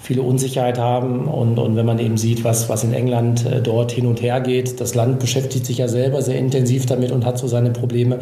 viele 0.01 0.23
Unsicherheit 0.23 0.79
haben. 0.79 1.27
Und, 1.27 1.59
und 1.59 1.75
wenn 1.75 1.85
man 1.85 1.99
eben 1.99 2.17
sieht, 2.17 2.43
was, 2.43 2.69
was 2.69 2.83
in 2.83 2.93
England 2.93 3.45
äh, 3.45 3.61
dort 3.61 3.91
hin 3.91 4.07
und 4.07 4.21
her 4.21 4.41
geht, 4.41 4.81
das 4.81 4.95
Land 4.95 5.19
beschäftigt 5.19 5.65
sich 5.65 5.77
ja 5.77 5.87
selber 5.87 6.21
sehr 6.21 6.37
intensiv 6.37 6.85
damit 6.85 7.11
und 7.11 7.25
hat 7.25 7.37
so 7.37 7.47
seine 7.47 7.69
Probleme, 7.69 8.19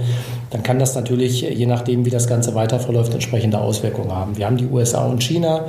dann 0.49 0.61
kann 0.61 0.79
das 0.79 0.95
natürlich, 0.95 1.41
je 1.41 1.65
nachdem, 1.65 2.05
wie 2.05 2.09
das 2.09 2.27
Ganze 2.27 2.53
weiter 2.53 2.79
verläuft, 2.79 3.13
entsprechende 3.13 3.59
Auswirkungen 3.59 4.11
haben. 4.11 4.37
Wir 4.37 4.45
haben 4.45 4.57
die 4.57 4.67
USA 4.67 5.05
und 5.05 5.23
China, 5.23 5.65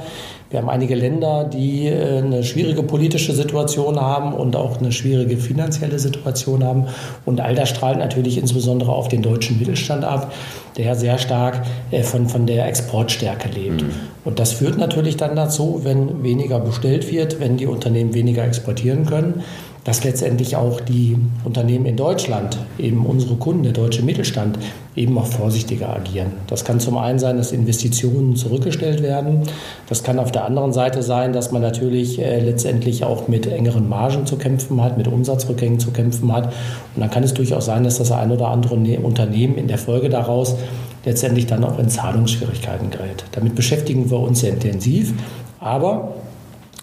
wir 0.51 0.59
haben 0.59 0.69
einige 0.69 0.97
Länder, 0.97 1.45
die 1.45 1.87
äh, 1.87 2.19
eine 2.19 2.43
schwierige 2.43 2.83
politische 2.83 3.33
Situation 3.33 4.01
haben 4.01 4.35
und 4.35 4.57
auch 4.57 4.79
eine 4.79 4.91
schwierige 4.91 5.37
finanzielle 5.37 6.01
Situation 6.01 6.65
haben. 6.65 6.87
Und 7.25 7.41
all 7.41 7.55
das 7.55 7.69
strahlt 7.69 7.99
natürlich 7.99 8.37
insbesondere 8.37 8.93
auf 8.93 9.07
den 9.07 9.23
deutschen 9.23 9.61
Mittelstand 9.61 10.05
ab, 10.05 10.33
der 10.77 10.97
sehr 10.97 11.19
stark 11.19 11.63
äh, 11.93 12.03
von, 12.03 12.29
von 12.29 12.47
der 12.47 12.67
Exportstärke 12.67 13.49
lebt. 13.49 13.83
Mhm. 13.83 13.91
Und 14.25 14.39
das 14.39 14.53
führt 14.53 14.79
natürlich 14.79 15.17
dann 15.17 15.35
dazu, 15.35 15.81
wenn 15.83 16.23
weniger 16.23 16.61
bestellt 16.61 17.11
wird, 17.11 17.41
wenn 17.41 17.57
die 17.57 17.67
Unternehmen 17.67 18.15
weniger 18.15 18.45
exportieren 18.45 19.07
können, 19.07 19.43
dass 19.85 20.05
letztendlich 20.05 20.57
auch 20.57 20.81
die 20.81 21.17
Unternehmen 21.45 21.87
in 21.87 21.97
Deutschland, 21.97 22.59
eben 22.79 23.07
unsere 23.07 23.37
Kunden, 23.37 23.63
der 23.63 23.73
deutsche 23.73 24.03
Mittelstand, 24.03 24.59
eben 24.95 25.17
auch 25.17 25.27
vorsichtiger 25.27 25.89
agieren. 25.97 26.33
Das 26.49 26.65
kann 26.65 26.81
zum 26.81 26.99
einen 26.99 27.19
sein, 27.19 27.39
dass 27.39 27.53
Investitionen 27.53 28.37
zurückgestellt 28.37 29.03
werden. 29.03 29.43
Das 29.89 30.03
kann 30.03 30.19
auf 30.19 30.33
der 30.33 30.45
anderen 30.45 30.75
Seite 30.75 31.03
sein, 31.03 31.33
dass 31.33 31.51
man 31.51 31.63
natürlich 31.63 32.19
äh, 32.19 32.41
letztendlich 32.41 33.05
auch 33.05 33.29
mit 33.29 33.47
engeren 33.47 33.89
Margen 33.89 34.27
zu 34.27 34.37
kämpfen 34.37 34.83
hat, 34.83 34.99
mit 34.99 35.09
Umsatzrückgängen 35.09 35.81
zu 35.81 35.93
kämpfen 35.93 36.31
hat. 36.33 36.53
Und 36.95 37.01
dann 37.01 37.11
kann 37.11 37.23
es 37.23 37.33
durchaus 37.33 37.65
sein, 37.65 37.85
dass 37.85 37.97
das 37.97 38.13
ein 38.13 38.31
oder 38.31 38.49
andere 38.49 38.77
ne-, 38.77 38.99
Unternehmen 38.99 39.57
in 39.57 39.69
der 39.69 39.79
Folge 39.79 40.11
daraus 40.11 40.57
letztendlich 41.05 41.47
dann 41.47 41.65
auch 41.65 41.79
in 41.79 41.89
Zahlungsschwierigkeiten 41.89 42.91
gerät. 42.91 43.25
Damit 43.33 43.55
beschäftigen 43.55 44.11
wir 44.11 44.19
uns 44.19 44.41
sehr 44.41 44.51
intensiv. 44.51 45.15
Aber 45.61 46.15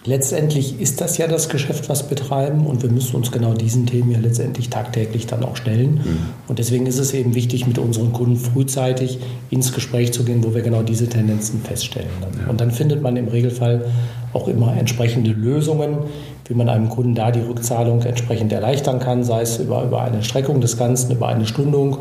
letztendlich 0.04 0.80
ist 0.80 1.00
das 1.00 1.18
ja 1.18 1.26
das 1.26 1.48
Geschäft, 1.48 1.88
was 1.88 2.04
wir 2.04 2.16
betreiben 2.16 2.66
und 2.66 2.82
wir 2.82 2.90
müssen 2.90 3.16
uns 3.16 3.30
genau 3.30 3.52
diesen 3.52 3.86
Themen 3.86 4.10
ja 4.10 4.18
letztendlich 4.18 4.70
tagtäglich 4.70 5.26
dann 5.26 5.44
auch 5.44 5.56
stellen. 5.56 5.94
Mhm. 5.94 6.18
Und 6.48 6.58
deswegen 6.58 6.86
ist 6.86 6.98
es 6.98 7.12
eben 7.12 7.34
wichtig, 7.34 7.66
mit 7.66 7.78
unseren 7.78 8.12
Kunden 8.12 8.36
frühzeitig 8.36 9.18
ins 9.50 9.72
Gespräch 9.72 10.12
zu 10.12 10.24
gehen, 10.24 10.42
wo 10.44 10.54
wir 10.54 10.62
genau 10.62 10.82
diese 10.82 11.08
Tendenzen 11.08 11.60
feststellen. 11.62 12.08
Ja. 12.40 12.50
Und 12.50 12.60
dann 12.60 12.70
findet 12.70 13.02
man 13.02 13.16
im 13.16 13.28
Regelfall 13.28 13.84
auch 14.32 14.48
immer 14.48 14.76
entsprechende 14.76 15.30
Lösungen, 15.30 15.98
wie 16.46 16.54
man 16.54 16.68
einem 16.68 16.88
Kunden 16.88 17.14
da 17.14 17.30
die 17.30 17.40
Rückzahlung 17.40 18.00
entsprechend 18.02 18.52
erleichtern 18.52 19.00
kann, 19.00 19.24
sei 19.24 19.42
es 19.42 19.58
über, 19.58 19.84
über 19.84 20.02
eine 20.02 20.22
Streckung 20.22 20.60
des 20.60 20.76
Ganzen, 20.76 21.12
über 21.12 21.28
eine 21.28 21.46
Stundung 21.46 21.98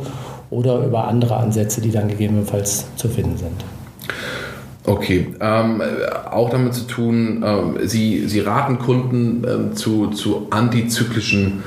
oder 0.50 0.86
über 0.86 1.08
andere 1.08 1.38
Ansätze, 1.38 1.82
die 1.82 1.92
dann 1.92 2.08
gegebenenfalls 2.08 2.86
zu 2.96 3.10
finden 3.10 3.38
sind. 3.38 3.66
Okay, 4.86 5.36
ähm, 5.42 5.82
auch 6.32 6.50
damit 6.50 6.74
zu 6.74 6.88
tun, 6.88 7.44
ähm, 7.46 7.78
Sie, 7.84 8.26
Sie 8.28 8.40
raten 8.40 8.80
Kunden 8.80 9.46
ähm, 9.46 9.76
zu, 9.76 10.08
zu 10.08 10.48
antizyklischen 10.50 11.62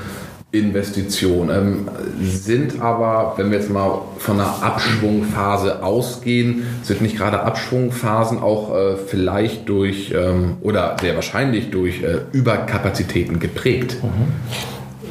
Investitionen, 0.51 1.49
ähm, 1.49 1.89
sind 2.19 2.81
aber, 2.81 3.35
wenn 3.37 3.51
wir 3.51 3.59
jetzt 3.59 3.69
mal 3.69 4.01
von 4.17 4.39
einer 4.39 4.63
Abschwungphase 4.63 5.83
ausgehen, 5.83 6.63
sind 6.81 7.01
nicht 7.01 7.15
gerade 7.15 7.41
Abschwungphasen 7.41 8.39
auch 8.39 8.75
äh, 8.75 8.97
vielleicht 8.97 9.69
durch 9.69 10.11
ähm, 10.13 10.57
oder 10.61 10.97
sehr 10.99 11.15
wahrscheinlich 11.15 11.69
durch 11.69 12.01
äh, 12.01 12.21
Überkapazitäten 12.33 13.39
geprägt? 13.39 13.97
Mhm. 14.01 14.33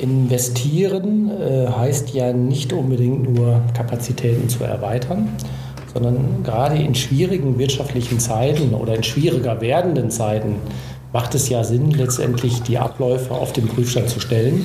Investieren 0.01 1.31
äh, 1.31 1.69
heißt 1.69 2.15
ja 2.15 2.33
nicht 2.33 2.73
unbedingt 2.73 3.35
nur 3.35 3.61
Kapazitäten 3.75 4.49
zu 4.49 4.65
erweitern, 4.65 5.29
sondern 5.93 6.43
gerade 6.43 6.77
in 6.77 6.95
schwierigen 6.95 7.59
wirtschaftlichen 7.59 8.19
Zeiten 8.19 8.75
oder 8.75 8.95
in 8.95 9.03
schwieriger 9.03 9.61
werdenden 9.61 10.11
Zeiten 10.11 10.57
macht 11.13 11.35
es 11.35 11.49
ja 11.49 11.65
Sinn, 11.65 11.91
letztendlich 11.91 12.63
die 12.63 12.79
Abläufe 12.79 13.35
auf 13.35 13.53
den 13.53 13.67
Prüfstand 13.67 14.09
zu 14.09 14.21
stellen 14.21 14.65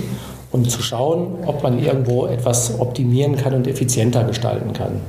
und 0.51 0.69
zu 0.69 0.81
schauen, 0.81 1.35
ob 1.45 1.63
man 1.63 1.83
irgendwo 1.83 2.27
etwas 2.27 2.79
optimieren 2.79 3.35
kann 3.35 3.53
und 3.53 3.67
effizienter 3.67 4.23
gestalten 4.23 4.73
kann. 4.73 5.01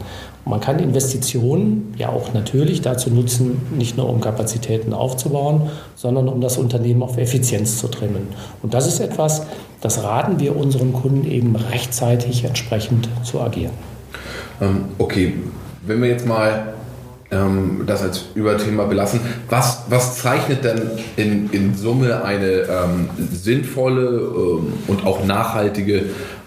Man 0.48 0.60
kann 0.60 0.78
Investitionen 0.78 1.92
ja 1.98 2.08
auch 2.08 2.32
natürlich 2.32 2.80
dazu 2.80 3.10
nutzen, 3.10 3.62
nicht 3.76 3.96
nur 3.96 4.08
um 4.08 4.20
Kapazitäten 4.20 4.94
aufzubauen, 4.94 5.62
sondern 5.96 6.28
um 6.28 6.40
das 6.40 6.56
Unternehmen 6.56 7.02
auf 7.02 7.18
Effizienz 7.18 7.78
zu 7.78 7.88
trimmen. 7.88 8.28
Und 8.62 8.72
das 8.72 8.86
ist 8.86 9.00
etwas, 9.00 9.42
das 9.80 10.04
raten 10.04 10.38
wir 10.38 10.56
unseren 10.56 10.92
Kunden 10.92 11.28
eben 11.28 11.56
rechtzeitig 11.56 12.44
entsprechend 12.44 13.08
zu 13.24 13.40
agieren. 13.40 13.72
Ähm, 14.60 14.84
okay, 14.98 15.34
wenn 15.84 16.00
wir 16.00 16.10
jetzt 16.10 16.28
mal 16.28 16.74
ähm, 17.32 17.82
das 17.84 18.02
als 18.02 18.26
Überthema 18.36 18.84
belassen, 18.84 19.18
was, 19.48 19.86
was 19.88 20.18
zeichnet 20.18 20.62
denn 20.62 20.80
in, 21.16 21.50
in 21.50 21.74
Summe 21.74 22.24
eine 22.24 22.46
ähm, 22.46 23.10
sinnvolle 23.32 24.06
ähm, 24.06 24.72
und 24.86 25.04
auch 25.04 25.24
nachhaltige 25.24 26.04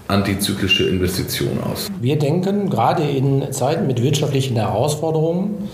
antizyklische 0.10 0.88
Investition 0.90 1.60
aus? 1.64 1.90
Wir 2.02 2.18
denken 2.18 2.70
gerade 2.70 3.04
in 3.04 3.52
Zeiten 3.52 3.88
mit 3.88 4.02
wirtschaftlichen 4.02 4.56
Herausforderungen, 4.56 5.70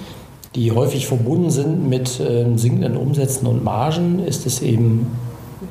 die 0.56 0.72
häufig 0.72 1.08
verbunden 1.08 1.50
sind 1.50 1.90
mit 1.90 2.20
äh, 2.20 2.46
sinkenden 2.56 2.98
Umsätzen 2.98 3.48
und 3.48 3.64
Margen, 3.64 4.20
ist 4.20 4.46
es 4.46 4.62
eben 4.62 5.08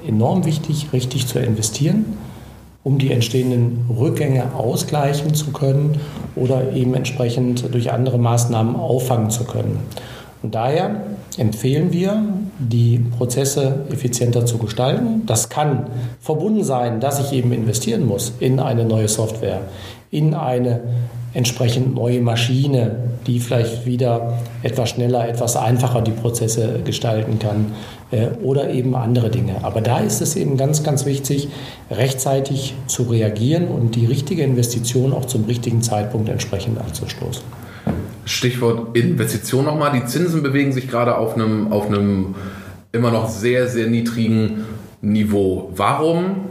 enorm 0.07 0.45
wichtig, 0.45 0.89
richtig 0.93 1.27
zu 1.27 1.39
investieren 1.39 2.05
um 2.85 2.99
die 2.99 3.11
entstehenden 3.11 3.87
Rückgänge 3.99 4.55
ausgleichen 4.55 5.35
zu 5.35 5.53
können 5.53 5.99
oder 6.37 6.73
eben 6.75 6.95
entsprechend 6.95 7.73
durch 7.73 7.91
andere 7.91 8.19
Maßnahmen 8.19 8.77
auffangen 8.77 9.31
zu 9.31 9.45
können. 9.45 9.79
Und 10.43 10.55
daher 10.55 11.01
empfehlen 11.39 11.93
wir, 11.93 12.23
die 12.59 12.99
Prozesse 12.99 13.85
effizienter 13.91 14.47
zu 14.47 14.59
gestalten. 14.59 15.23
Das 15.27 15.49
kann 15.49 15.87
verbunden 16.21 16.65
sein, 16.65 17.01
dass 17.01 17.21
ich 17.21 17.33
eben 17.33 17.53
investieren 17.53 18.07
muss 18.07 18.33
in 18.41 18.61
eine 18.61 18.85
neue 18.85 19.09
Software, 19.09 19.63
in 20.11 20.35
eine 20.35 20.81
entsprechend 21.35 21.95
neue 21.95 22.21
Maschine, 22.21 22.97
die 23.27 23.41
vielleicht 23.41 23.87
wieder 23.87 24.39
etwas 24.63 24.91
schneller, 24.91 25.29
etwas 25.29 25.57
einfacher 25.57 26.01
die 26.01 26.13
Prozesse 26.13 26.81
gestalten 26.85 27.41
kann 27.41 27.73
äh, 28.13 28.29
oder 28.43 28.71
eben 28.71 28.95
andere 28.95 29.31
Dinge. 29.31 29.57
Aber 29.63 29.81
da 29.81 29.99
ist 29.99 30.23
es 30.23 30.37
eben 30.37 30.57
ganz, 30.57 30.85
ganz 30.85 31.05
wichtig, 31.05 31.49
rechtzeitig 31.91 32.75
zu 32.87 33.03
reagieren 33.03 33.67
und 33.67 33.97
die 33.97 34.07
richtige 34.07 34.45
Investition 34.45 35.13
auch 35.13 35.25
zum 35.25 35.45
richtigen 35.45 35.83
Zeitpunkt 35.83 36.29
entsprechend 36.29 36.79
anzustoßen. 36.79 37.43
Stichwort 38.25 38.97
Investition 38.97 39.65
nochmal. 39.65 39.93
Die 39.93 40.07
Zinsen 40.07 40.43
bewegen 40.43 40.73
sich 40.73 40.89
gerade 40.89 41.17
auf 41.17 41.35
einem, 41.35 41.73
auf 41.73 41.87
einem 41.87 42.35
immer 42.93 43.11
noch 43.11 43.29
sehr, 43.29 43.69
sehr 43.69 43.89
niedrigen 43.89 44.65
Niveau. 45.01 45.73
Warum 45.77 46.49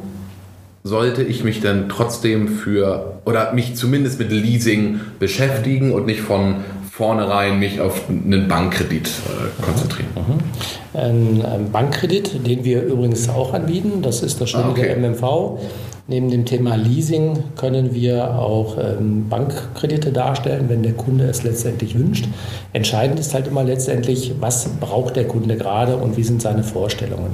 sollte 0.83 1.23
ich 1.23 1.43
mich 1.43 1.61
denn 1.61 1.87
trotzdem 1.87 2.47
für 2.49 3.21
oder 3.25 3.53
mich 3.53 3.75
zumindest 3.75 4.19
mit 4.19 4.31
Leasing 4.31 4.99
beschäftigen 5.17 5.93
und 5.93 6.05
nicht 6.05 6.19
von 6.19 6.55
vornherein 6.91 7.57
mich 7.57 7.81
auf 7.81 8.07
einen 8.07 8.47
Bankkredit 8.47 9.07
äh, 9.07 9.63
konzentrieren. 9.63 10.09
Mhm. 10.15 11.43
Ein 11.43 11.71
Bankkredit, 11.71 12.45
den 12.45 12.63
wir 12.63 12.83
übrigens 12.83 13.29
auch 13.29 13.55
anbieten, 13.55 14.03
das 14.03 14.21
ist 14.21 14.39
das 14.41 14.51
Schöne 14.51 14.65
ah, 14.65 14.69
okay. 14.69 14.83
der 14.83 14.97
MMV. 14.97 15.59
Neben 16.05 16.29
dem 16.29 16.43
Thema 16.43 16.75
Leasing 16.75 17.43
können 17.55 17.93
wir 17.93 18.38
auch 18.38 18.77
ähm, 18.77 19.29
Bankkredite 19.29 20.12
darstellen, 20.12 20.65
wenn 20.67 20.83
der 20.83 20.91
Kunde 20.91 21.24
es 21.25 21.43
letztendlich 21.43 21.98
wünscht. 21.98 22.27
Entscheidend 22.74 23.22
ist 23.22 23.33
halt 23.33 23.48
immer 23.48 23.63
letztendlich, 23.63 24.33
was 24.41 24.67
braucht 24.81 25.15
der 25.15 25.29
Kunde 25.29 25.55
gerade 25.55 25.95
und 25.95 26.17
wie 26.17 26.24
sind 26.24 26.41
seine 26.41 26.63
Vorstellungen. 26.63 27.31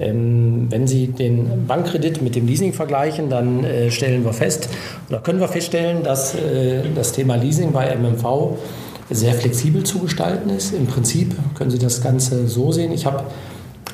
Ähm, 0.00 0.66
wenn 0.70 0.88
Sie 0.88 1.06
den 1.06 1.66
Bankkredit 1.68 2.20
mit 2.20 2.34
dem 2.34 2.48
Leasing 2.48 2.72
vergleichen, 2.72 3.30
dann 3.30 3.62
äh, 3.62 3.92
stellen 3.92 4.24
wir 4.24 4.32
fest, 4.32 4.68
oder 5.08 5.20
können 5.20 5.38
wir 5.38 5.48
feststellen, 5.48 6.02
dass 6.02 6.34
äh, 6.34 6.82
das 6.96 7.12
Thema 7.12 7.36
Leasing 7.36 7.70
bei 7.70 7.94
MMV 7.94 8.56
sehr 9.08 9.34
flexibel 9.34 9.84
zu 9.84 10.00
gestalten 10.00 10.50
ist. 10.50 10.74
Im 10.74 10.86
Prinzip 10.86 11.36
können 11.54 11.70
Sie 11.70 11.78
das 11.78 12.02
Ganze 12.02 12.48
so 12.48 12.72
sehen. 12.72 12.90
Ich 12.90 13.06
habe 13.06 13.22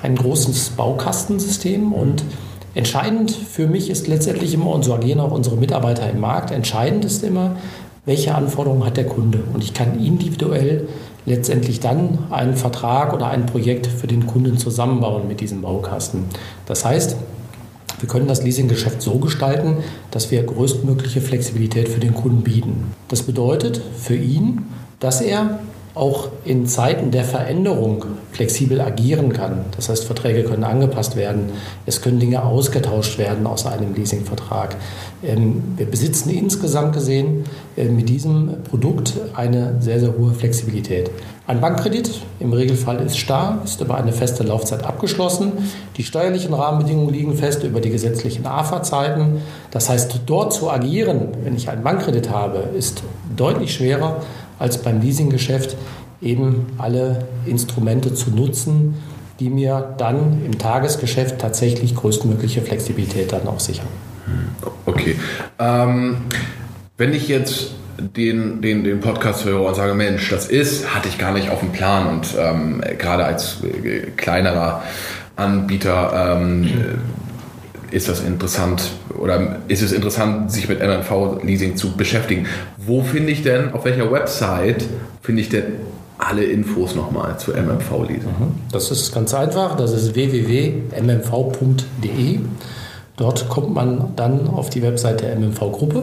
ein 0.03 0.15
großes 0.15 0.71
Baukastensystem 0.71 1.93
und 1.93 2.23
entscheidend 2.77 3.31
für 3.33 3.67
mich 3.67 3.91
ist 3.91 4.07
letztendlich 4.07 4.55
immer, 4.55 4.71
und 4.71 4.85
so 4.85 4.95
agieren 4.95 5.21
auch 5.21 5.33
unsere 5.33 5.57
Mitarbeiter 5.57 6.09
im 6.11 6.21
Markt, 6.21 6.51
entscheidend 6.51 7.05
ist 7.05 7.25
immer, 7.25 7.57
welche 8.05 8.35
Anforderungen 8.35 8.85
hat 8.85 8.97
der 8.97 9.07
Kunde. 9.07 9.43
Und 9.53 9.65
ich 9.65 9.75
kann 9.75 9.99
individuell 9.99 10.87
letztendlich 11.25 11.81
dann 11.81 12.19
einen 12.31 12.55
Vertrag 12.55 13.13
oder 13.13 13.29
ein 13.29 13.47
Projekt 13.47 13.87
für 13.87 14.07
den 14.07 14.27
Kunden 14.27 14.59
zusammenbauen 14.59 15.27
mit 15.27 15.41
diesem 15.41 15.63
Baukasten. 15.63 16.25
Das 16.67 16.85
heißt, 16.85 17.17
wir 17.99 18.09
können 18.09 18.29
das 18.29 18.43
Leasinggeschäft 18.43 19.01
so 19.01 19.19
gestalten, 19.19 19.79
dass 20.11 20.31
wir 20.31 20.43
größtmögliche 20.43 21.23
Flexibilität 21.23 21.89
für 21.89 21.99
den 21.99 22.15
Kunden 22.15 22.43
bieten. 22.43 22.93
Das 23.09 23.23
bedeutet 23.23 23.81
für 23.97 24.17
ihn, 24.17 24.67
dass 25.01 25.23
er 25.23 25.61
auch 25.97 26.29
in 26.45 26.67
Zeiten 26.67 27.11
der 27.11 27.25
Veränderung 27.25 28.05
flexibel 28.31 28.83
agieren 28.83 29.33
kann. 29.33 29.65
Das 29.75 29.89
heißt, 29.89 30.05
Verträge 30.05 30.45
können 30.45 30.63
angepasst 30.63 31.17
werden, 31.17 31.47
es 31.87 32.03
können 32.03 32.21
Dinge 32.21 32.45
ausgetauscht 32.45 33.17
werden 33.17 33.47
aus 33.47 33.65
einem 33.65 33.95
Leasingvertrag. 33.95 34.77
Ähm, 35.25 35.63
wir 35.77 35.87
besitzen 35.87 36.29
insgesamt 36.29 36.93
gesehen 36.93 37.45
äh, 37.79 37.85
mit 37.85 38.11
diesem 38.11 38.63
Produkt 38.69 39.15
eine 39.35 39.77
sehr, 39.81 39.99
sehr 39.99 40.17
hohe 40.19 40.35
Flexibilität. 40.35 41.11
Ein 41.47 41.61
Bankkredit 41.61 42.11
im 42.41 42.53
Regelfall 42.53 43.01
ist 43.01 43.17
starr, 43.17 43.63
ist 43.65 43.81
über 43.81 43.97
eine 43.97 44.13
feste 44.13 44.43
Laufzeit 44.43 44.85
abgeschlossen. 44.85 45.53
Die 45.97 46.03
steuerlichen 46.03 46.53
Rahmenbedingungen 46.53 47.15
liegen 47.15 47.37
fest 47.37 47.63
über 47.63 47.81
die 47.81 47.91
gesetzlichen 47.91 48.45
AFA-Zeiten. 48.47 49.41
Das 49.71 49.89
heißt, 49.89 50.21
dort 50.27 50.53
zu 50.53 50.69
agieren, 50.69 51.29
wenn 51.45 51.57
ich 51.57 51.71
einen 51.71 51.85
Bankkredit 51.85 52.31
habe, 52.31 52.65
ist 52.77 53.03
deutlich 53.35 53.73
schwerer 53.73 54.21
als 54.59 54.79
beim 54.79 55.01
Leasinggeschäft 55.01 55.77
eben 56.21 56.67
alle 56.79 57.27
Instrumente 57.45 58.15
zu 58.15 58.31
nutzen, 58.31 58.95
die 59.39 59.51
mir 59.51 59.95
dann 59.99 60.45
im 60.45 60.59
Tagesgeschäft 60.59 61.39
tatsächlich 61.39 61.95
größtmögliche 61.95 62.63
Flexibilität 62.63 63.33
dann 63.33 63.47
auch 63.47 63.61
sichern. 63.61 63.87
Okay. 64.87 65.17
Ähm, 65.59 66.19
wenn 66.97 67.13
ich 67.13 67.29
jetzt 67.29 67.73
den, 67.99 68.61
den, 68.63 68.85
den 68.85 69.01
Podcast 69.01 69.45
höre 69.45 69.63
und 69.63 69.75
sage, 69.75 69.95
Mensch, 69.95 70.31
das 70.31 70.47
ist, 70.47 70.95
hatte 70.95 71.09
ich 71.09 71.19
gar 71.19 71.33
nicht 71.33 71.51
auf 71.51 71.61
dem 71.61 71.73
Plan 71.73 72.09
und 72.09 72.35
ähm, 72.39 72.83
gerade 72.99 73.25
als 73.25 73.63
äh, 73.63 74.11
kleinerer 74.17 74.83
Anbieter 75.37 76.39
ähm, 76.41 76.69
ist 77.97 78.09
das 78.11 78.21
interessant 78.21 78.91
oder 79.19 79.57
ist 79.69 79.81
es 79.83 79.93
interessant, 79.93 80.53
sich 80.53 80.69
mit 80.69 80.81
MMV-Leasing 80.81 81.77
zu 81.77 81.97
beschäftigen. 81.97 82.47
Wo 82.77 83.03
finde 83.03 83.33
ich 83.33 83.43
denn, 83.43 83.73
auf 83.73 83.87
welcher 83.87 84.13
Website 84.13 84.85
finde 85.23 85.41
ich 85.41 85.49
denn 85.49 85.65
alle 86.19 86.45
Infos 86.45 86.95
nochmal 86.95 87.39
zu 87.39 87.53
MMV-Leasing? 87.53 88.29
Mhm. 88.29 88.53
Das 88.71 88.91
ist 88.91 89.15
ganz 89.15 89.33
einfach, 89.33 89.79
das 89.79 89.93
ist 89.93 90.15
www.mmv.de. 90.15 90.81
Dort 93.17 93.49
kommt 93.49 93.73
man 93.75 94.13
dann 94.15 94.47
auf 94.47 94.69
die 94.69 94.83
Website 94.83 95.23
der 95.23 95.35
MMV-Gruppe. 95.37 96.03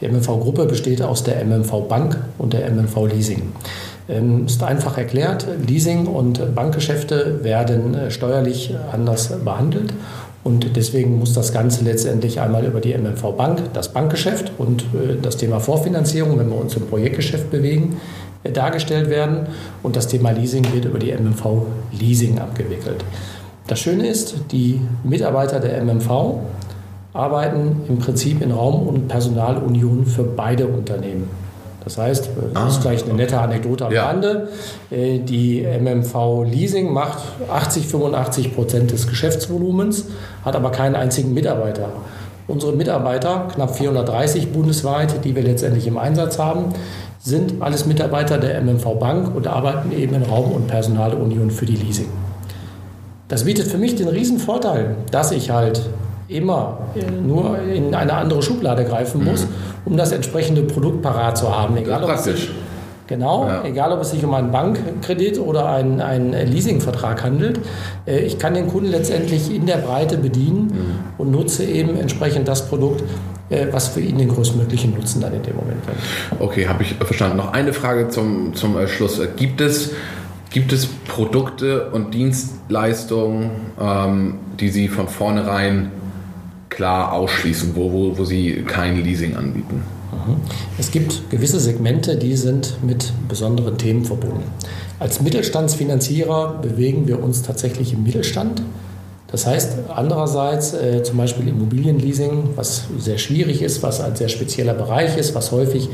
Die 0.00 0.06
MMV-Gruppe 0.06 0.66
besteht 0.66 1.00
aus 1.00 1.24
der 1.24 1.42
MMV-Bank 1.42 2.18
und 2.36 2.52
der 2.52 2.70
MMV-Leasing. 2.70 3.52
Ähm, 4.06 4.44
ist 4.44 4.62
einfach 4.62 4.98
erklärt, 4.98 5.46
Leasing 5.66 6.06
und 6.06 6.54
Bankgeschäfte 6.54 7.42
werden 7.42 7.94
äh, 7.94 8.10
steuerlich 8.10 8.74
anders 8.92 9.32
behandelt 9.42 9.94
und 10.44 10.76
deswegen 10.76 11.18
muss 11.18 11.32
das 11.32 11.54
Ganze 11.54 11.84
letztendlich 11.84 12.38
einmal 12.38 12.66
über 12.66 12.80
die 12.80 12.92
MMV 12.92 13.34
Bank, 13.36 13.62
das 13.72 13.92
Bankgeschäft 13.92 14.52
und 14.58 14.82
äh, 14.82 15.16
das 15.20 15.38
Thema 15.38 15.58
Vorfinanzierung, 15.58 16.38
wenn 16.38 16.50
wir 16.50 16.60
uns 16.60 16.76
im 16.76 16.86
Projektgeschäft 16.86 17.50
bewegen, 17.50 17.96
äh, 18.44 18.52
dargestellt 18.52 19.08
werden. 19.08 19.46
Und 19.82 19.96
das 19.96 20.06
Thema 20.06 20.30
Leasing 20.32 20.70
wird 20.74 20.84
über 20.84 20.98
die 20.98 21.12
MMV 21.12 21.62
Leasing 21.98 22.38
abgewickelt. 22.38 23.02
Das 23.66 23.80
Schöne 23.80 24.06
ist, 24.06 24.34
die 24.52 24.82
Mitarbeiter 25.02 25.60
der 25.60 25.82
MMV 25.82 26.40
arbeiten 27.14 27.80
im 27.88 27.98
Prinzip 27.98 28.42
in 28.42 28.50
Raum- 28.52 28.86
und 28.86 29.08
Personalunion 29.08 30.04
für 30.04 30.24
beide 30.24 30.66
Unternehmen. 30.66 31.30
Das 31.84 31.98
heißt, 31.98 32.30
das 32.54 32.62
ah. 32.62 32.68
ist 32.68 32.80
gleich 32.80 33.04
eine 33.04 33.14
nette 33.14 33.38
Anekdote 33.38 33.86
am 33.86 33.92
ja. 33.92 34.06
Rande. 34.06 34.48
Äh, 34.90 35.18
die 35.18 35.62
MMV 35.62 36.44
Leasing 36.50 36.92
macht 36.92 37.18
80, 37.50 37.86
85 37.86 38.54
Prozent 38.54 38.90
des 38.90 39.06
Geschäftsvolumens, 39.06 40.06
hat 40.44 40.56
aber 40.56 40.70
keinen 40.70 40.94
einzigen 40.94 41.34
Mitarbeiter. 41.34 41.90
Unsere 42.46 42.72
Mitarbeiter, 42.72 43.48
knapp 43.54 43.76
430 43.76 44.52
bundesweit, 44.52 45.24
die 45.24 45.34
wir 45.34 45.42
letztendlich 45.42 45.86
im 45.86 45.96
Einsatz 45.96 46.38
haben, 46.38 46.74
sind 47.18 47.62
alles 47.62 47.86
Mitarbeiter 47.86 48.36
der 48.36 48.60
MMV 48.60 48.98
Bank 48.98 49.34
und 49.34 49.46
arbeiten 49.46 49.92
eben 49.92 50.14
in 50.14 50.22
Raum- 50.22 50.52
und 50.52 50.66
Personalunion 50.66 51.50
für 51.50 51.64
die 51.64 51.76
Leasing. 51.76 52.08
Das 53.28 53.44
bietet 53.44 53.66
für 53.66 53.78
mich 53.78 53.96
den 53.96 54.08
riesen 54.08 54.38
Vorteil, 54.38 54.96
dass 55.10 55.32
ich 55.32 55.50
halt 55.50 55.80
immer 56.34 56.78
nur 57.24 57.58
in 57.60 57.94
eine 57.94 58.14
andere 58.14 58.42
Schublade 58.42 58.84
greifen 58.84 59.24
muss, 59.24 59.44
mhm. 59.44 59.48
um 59.84 59.96
das 59.96 60.12
entsprechende 60.12 60.62
Produkt 60.62 61.02
parat 61.02 61.38
zu 61.38 61.54
haben. 61.54 61.76
Egal, 61.76 62.02
praktisch. 62.02 62.50
Genau, 63.06 63.46
ja. 63.46 63.64
egal 63.64 63.92
ob 63.92 64.00
es 64.00 64.12
sich 64.12 64.24
um 64.24 64.32
einen 64.32 64.50
Bankkredit 64.50 65.38
oder 65.38 65.68
einen, 65.68 66.00
einen 66.00 66.32
Leasingvertrag 66.32 67.22
handelt. 67.22 67.60
Äh, 68.06 68.20
ich 68.20 68.38
kann 68.38 68.54
den 68.54 68.66
Kunden 68.66 68.90
letztendlich 68.90 69.54
in 69.54 69.66
der 69.66 69.76
Breite 69.76 70.16
bedienen 70.16 70.68
mhm. 70.68 70.94
und 71.18 71.30
nutze 71.30 71.64
eben 71.64 71.98
entsprechend 71.98 72.48
das 72.48 72.66
Produkt, 72.66 73.04
äh, 73.50 73.66
was 73.72 73.88
für 73.88 74.00
ihn 74.00 74.16
den 74.16 74.28
größtmöglichen 74.28 74.94
Nutzen 74.94 75.20
dann 75.20 75.34
in 75.34 75.42
dem 75.42 75.54
Moment 75.56 75.84
bringt. 75.84 75.98
Okay, 76.40 76.66
habe 76.66 76.82
ich 76.82 76.94
verstanden. 76.94 77.36
Noch 77.36 77.52
eine 77.52 77.74
Frage 77.74 78.08
zum, 78.08 78.54
zum 78.54 78.74
Schluss. 78.86 79.20
Gibt 79.36 79.60
es 79.60 79.90
Gibt 80.54 80.72
es 80.72 80.86
Produkte 80.86 81.90
und 81.90 82.14
Dienstleistungen, 82.14 83.50
ähm, 83.80 84.34
die 84.60 84.68
Sie 84.68 84.86
von 84.86 85.08
vornherein 85.08 85.90
klar 86.74 87.12
ausschließen, 87.12 87.74
wo, 87.74 87.92
wo, 87.92 88.18
wo 88.18 88.24
sie 88.24 88.64
kein 88.66 89.02
Leasing 89.02 89.36
anbieten. 89.36 89.82
Mhm. 90.12 90.36
Es 90.78 90.90
gibt 90.90 91.30
gewisse 91.30 91.60
Segmente, 91.60 92.16
die 92.16 92.36
sind 92.36 92.78
mit 92.82 93.12
besonderen 93.28 93.78
Themen 93.78 94.04
verbunden. 94.04 94.42
Als 94.98 95.20
Mittelstandsfinanzierer 95.20 96.58
bewegen 96.62 97.06
wir 97.06 97.22
uns 97.22 97.42
tatsächlich 97.42 97.92
im 97.92 98.02
Mittelstand. 98.02 98.62
Das 99.30 99.46
heißt, 99.46 99.72
andererseits 99.92 100.74
äh, 100.74 101.02
zum 101.02 101.16
Beispiel 101.16 101.48
Immobilienleasing, 101.48 102.50
was 102.54 102.84
sehr 102.98 103.18
schwierig 103.18 103.62
ist, 103.62 103.82
was 103.82 104.00
ein 104.00 104.14
sehr 104.14 104.28
spezieller 104.28 104.74
Bereich 104.74 105.16
ist, 105.16 105.34
was 105.34 105.50
häufig 105.50 105.88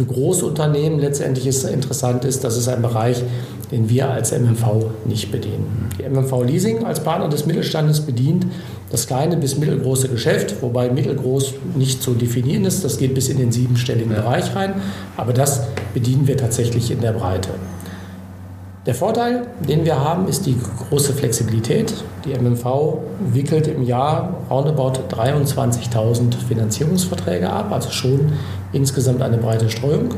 für 0.00 0.06
Großunternehmen 0.06 0.98
letztendlich 0.98 1.46
ist, 1.46 1.62
interessant 1.64 2.24
ist, 2.24 2.42
das 2.42 2.56
ist 2.56 2.68
ein 2.68 2.80
Bereich, 2.80 3.22
den 3.70 3.90
wir 3.90 4.08
als 4.08 4.32
MMV 4.32 4.86
nicht 5.04 5.30
bedienen. 5.30 5.90
Die 5.98 6.08
MMV 6.08 6.42
Leasing 6.46 6.86
als 6.86 7.00
Partner 7.00 7.28
des 7.28 7.44
Mittelstandes 7.44 8.00
bedient 8.00 8.46
das 8.90 9.06
kleine 9.06 9.36
bis 9.36 9.58
mittelgroße 9.58 10.08
Geschäft, 10.08 10.62
wobei 10.62 10.88
mittelgroß 10.88 11.52
nicht 11.76 12.02
zu 12.02 12.14
definieren 12.14 12.64
ist, 12.64 12.82
das 12.82 12.96
geht 12.96 13.12
bis 13.12 13.28
in 13.28 13.36
den 13.36 13.52
siebenstelligen. 13.52 14.08
Bereich 14.08 14.56
rein, 14.56 14.72
aber 15.18 15.34
das 15.34 15.64
bedienen 15.92 16.26
wir 16.26 16.38
tatsächlich 16.38 16.90
in 16.90 17.02
der 17.02 17.12
Breite. 17.12 17.50
Der 18.86 18.94
Vorteil, 18.94 19.46
den 19.68 19.84
wir 19.84 20.02
haben, 20.02 20.26
ist 20.26 20.46
die 20.46 20.56
große 20.88 21.12
Flexibilität. 21.12 21.92
Die 22.24 22.32
MMV 22.32 22.96
wickelt 23.30 23.66
im 23.66 23.82
Jahr 23.82 24.34
roundabout 24.48 24.94
23.000 25.10 26.34
Finanzierungsverträge 26.48 27.50
ab, 27.50 27.72
also 27.72 27.90
schon 27.90 28.32
insgesamt 28.72 29.20
eine 29.20 29.36
breite 29.36 29.68
Streuung. 29.68 30.14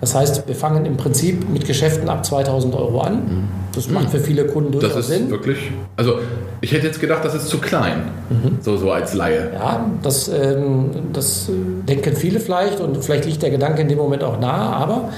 Das 0.00 0.14
heißt, 0.14 0.48
wir 0.48 0.56
fangen 0.56 0.86
im 0.86 0.96
Prinzip 0.96 1.48
mit 1.50 1.66
Geschäften 1.66 2.08
ab 2.08 2.24
2000 2.24 2.74
Euro 2.74 3.00
an. 3.00 3.48
Das 3.74 3.88
macht 3.90 4.10
für 4.10 4.18
viele 4.18 4.46
Kunden 4.46 4.72
durchaus 4.72 4.94
das 4.94 5.08
ist 5.08 5.16
Sinn. 5.16 5.30
Wirklich, 5.30 5.70
also 5.96 6.14
ich 6.62 6.72
hätte 6.72 6.86
jetzt 6.86 7.00
gedacht, 7.00 7.24
das 7.24 7.34
ist 7.34 7.48
zu 7.48 7.58
klein, 7.58 8.08
mhm. 8.28 8.58
so, 8.60 8.76
so 8.76 8.90
als 8.90 9.14
Laie. 9.14 9.52
Ja, 9.54 9.88
das, 10.02 10.28
ähm, 10.28 10.90
das 11.12 11.48
denken 11.86 12.16
viele 12.16 12.40
vielleicht 12.40 12.80
und 12.80 13.04
vielleicht 13.04 13.26
liegt 13.26 13.42
der 13.42 13.50
Gedanke 13.50 13.82
in 13.82 13.88
dem 13.88 13.98
Moment 13.98 14.24
auch 14.24 14.40
nahe, 14.40 14.74
aber 14.74 15.10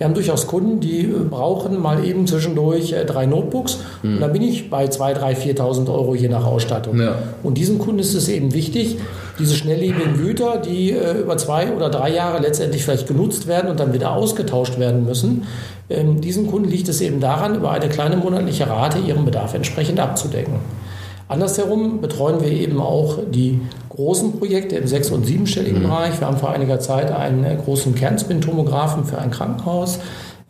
wir 0.00 0.06
haben 0.06 0.14
durchaus 0.14 0.46
Kunden, 0.46 0.80
die 0.80 1.02
brauchen 1.02 1.78
mal 1.78 2.02
eben 2.06 2.26
zwischendurch 2.26 2.92
äh, 2.92 3.04
drei 3.04 3.26
Notebooks 3.26 3.80
mhm. 4.02 4.14
und 4.14 4.20
da 4.22 4.28
bin 4.28 4.40
ich 4.40 4.70
bei 4.70 4.86
2.000, 4.86 5.18
3.000, 5.18 5.58
4.000 5.58 5.92
Euro 5.92 6.14
je 6.14 6.28
nach 6.28 6.46
Ausstattung. 6.46 6.98
Ja. 6.98 7.18
Und 7.42 7.58
diesem 7.58 7.78
Kunden 7.78 7.98
ist 7.98 8.14
es 8.14 8.30
eben 8.30 8.54
wichtig, 8.54 8.96
diese 9.38 9.54
schnelllebigen 9.54 10.14
Güter, 10.16 10.56
die 10.56 10.92
äh, 10.92 11.20
über 11.20 11.36
zwei 11.36 11.70
oder 11.72 11.90
drei 11.90 12.14
Jahre 12.14 12.40
letztendlich 12.40 12.82
vielleicht 12.82 13.08
genutzt 13.08 13.46
werden 13.46 13.70
und 13.70 13.78
dann 13.78 13.92
wieder 13.92 14.12
ausgetauscht 14.12 14.78
werden 14.78 15.04
müssen, 15.04 15.42
ähm, 15.90 16.22
diesem 16.22 16.46
Kunden 16.50 16.70
liegt 16.70 16.88
es 16.88 17.02
eben 17.02 17.20
daran, 17.20 17.56
über 17.56 17.70
eine 17.70 17.90
kleine 17.90 18.16
monatliche 18.16 18.70
Rate 18.70 19.00
ihren 19.00 19.26
Bedarf 19.26 19.52
entsprechend 19.52 20.00
abzudecken. 20.00 20.54
Andersherum 21.30 22.00
betreuen 22.00 22.40
wir 22.40 22.50
eben 22.50 22.80
auch 22.80 23.18
die 23.30 23.60
großen 23.88 24.38
Projekte 24.40 24.74
im 24.74 24.88
sechs- 24.88 25.12
und 25.12 25.24
siebenstelligen 25.24 25.78
mhm. 25.78 25.86
Bereich. 25.86 26.18
Wir 26.18 26.26
haben 26.26 26.38
vor 26.38 26.50
einiger 26.50 26.80
Zeit 26.80 27.12
einen 27.12 27.56
großen 27.64 27.94
Kernspintomographen 27.94 29.04
für 29.04 29.18
ein 29.18 29.30
Krankenhaus 29.30 30.00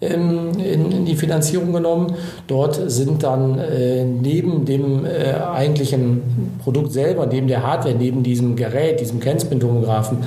ähm, 0.00 0.52
in, 0.58 0.90
in, 0.90 1.04
die 1.04 1.16
Finanzierung 1.16 1.74
genommen. 1.74 2.14
Dort 2.46 2.80
sind 2.90 3.22
dann 3.22 3.58
äh, 3.58 4.04
neben 4.04 4.64
dem 4.64 5.04
äh, 5.04 5.34
eigentlichen 5.34 6.22
Produkt 6.64 6.92
selber, 6.92 7.26
neben 7.26 7.46
der 7.46 7.62
Hardware, 7.62 7.94
neben 7.94 8.22
diesem 8.22 8.56
Gerät, 8.56 9.00
diesem 9.00 9.20
Kernspintomographen, 9.20 10.18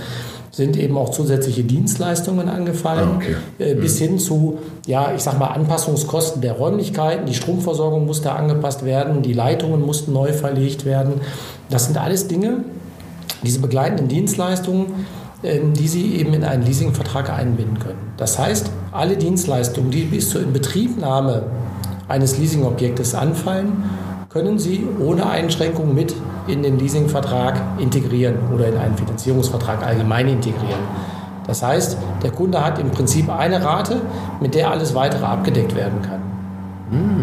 sind 0.53 0.77
eben 0.77 0.97
auch 0.97 1.09
zusätzliche 1.09 1.63
Dienstleistungen 1.63 2.47
angefallen, 2.47 3.09
Ah, 3.13 3.15
okay. 3.15 3.35
äh, 3.57 3.73
bis 3.73 3.97
hin 3.97 4.19
zu, 4.19 4.59
ja, 4.85 5.11
ich 5.15 5.23
sag 5.23 5.39
mal, 5.39 5.47
Anpassungskosten 5.47 6.43
der 6.43 6.53
Räumlichkeiten. 6.53 7.25
Die 7.25 7.33
Stromversorgung 7.33 8.05
musste 8.05 8.31
angepasst 8.31 8.85
werden, 8.85 9.23
die 9.23 9.33
Leitungen 9.33 9.81
mussten 9.81 10.13
neu 10.13 10.31
verlegt 10.31 10.85
werden. 10.85 11.21
Das 11.71 11.85
sind 11.85 11.97
alles 11.97 12.27
Dinge, 12.27 12.57
diese 13.41 13.59
begleitenden 13.61 14.07
Dienstleistungen, 14.09 15.07
ähm, 15.43 15.73
die 15.73 15.87
Sie 15.87 16.17
eben 16.17 16.35
in 16.35 16.43
einen 16.43 16.61
Leasingvertrag 16.61 17.31
einbinden 17.31 17.79
können. 17.79 18.13
Das 18.17 18.37
heißt, 18.37 18.69
alle 18.91 19.17
Dienstleistungen, 19.17 19.89
die 19.89 20.03
bis 20.03 20.29
zur 20.29 20.41
Inbetriebnahme 20.43 21.47
eines 22.07 22.37
Leasingobjektes 22.37 23.15
anfallen, 23.15 23.85
können 24.29 24.59
Sie 24.59 24.85
ohne 25.03 25.27
Einschränkung 25.27 25.95
mit 25.95 26.13
in 26.47 26.63
den 26.63 26.79
Leasingvertrag 26.79 27.61
integrieren 27.79 28.35
oder 28.53 28.67
in 28.67 28.77
einen 28.77 28.97
Finanzierungsvertrag 28.97 29.85
allgemein 29.85 30.27
integrieren. 30.27 30.79
Das 31.47 31.61
heißt, 31.61 31.97
der 32.21 32.31
Kunde 32.31 32.63
hat 32.63 32.79
im 32.79 32.91
Prinzip 32.91 33.29
eine 33.29 33.63
Rate, 33.63 34.01
mit 34.39 34.55
der 34.55 34.71
alles 34.71 34.95
weitere 34.95 35.25
abgedeckt 35.25 35.75
werden 35.75 36.01
kann. 36.01 36.21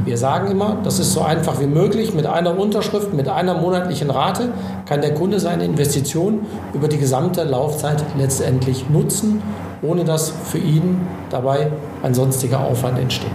Wir 0.04 0.16
sagen 0.16 0.50
immer, 0.50 0.78
das 0.83 0.98
ist 0.98 1.12
so 1.12 1.22
einfach 1.22 1.61
wie 1.61 1.66
möglich. 1.66 2.12
Mit 2.12 2.26
einer 2.26 2.59
Unterschrift, 2.59 3.14
mit 3.14 3.28
einer 3.28 3.54
monatlichen 3.54 4.11
Rate 4.11 4.48
kann 4.85 5.00
der 5.00 5.14
Kunde 5.14 5.38
seine 5.38 5.64
Investition 5.64 6.40
über 6.74 6.88
die 6.88 6.98
gesamte 6.98 7.44
Laufzeit 7.44 8.02
letztendlich 8.18 8.90
nutzen, 8.90 9.40
ohne 9.83 10.04
dass 10.04 10.30
für 10.30 10.59
ihn 10.59 11.00
dabei 11.30 11.70
ein 12.02 12.14
sonstiger 12.14 12.61
Aufwand 12.61 12.98
entsteht. 12.98 13.30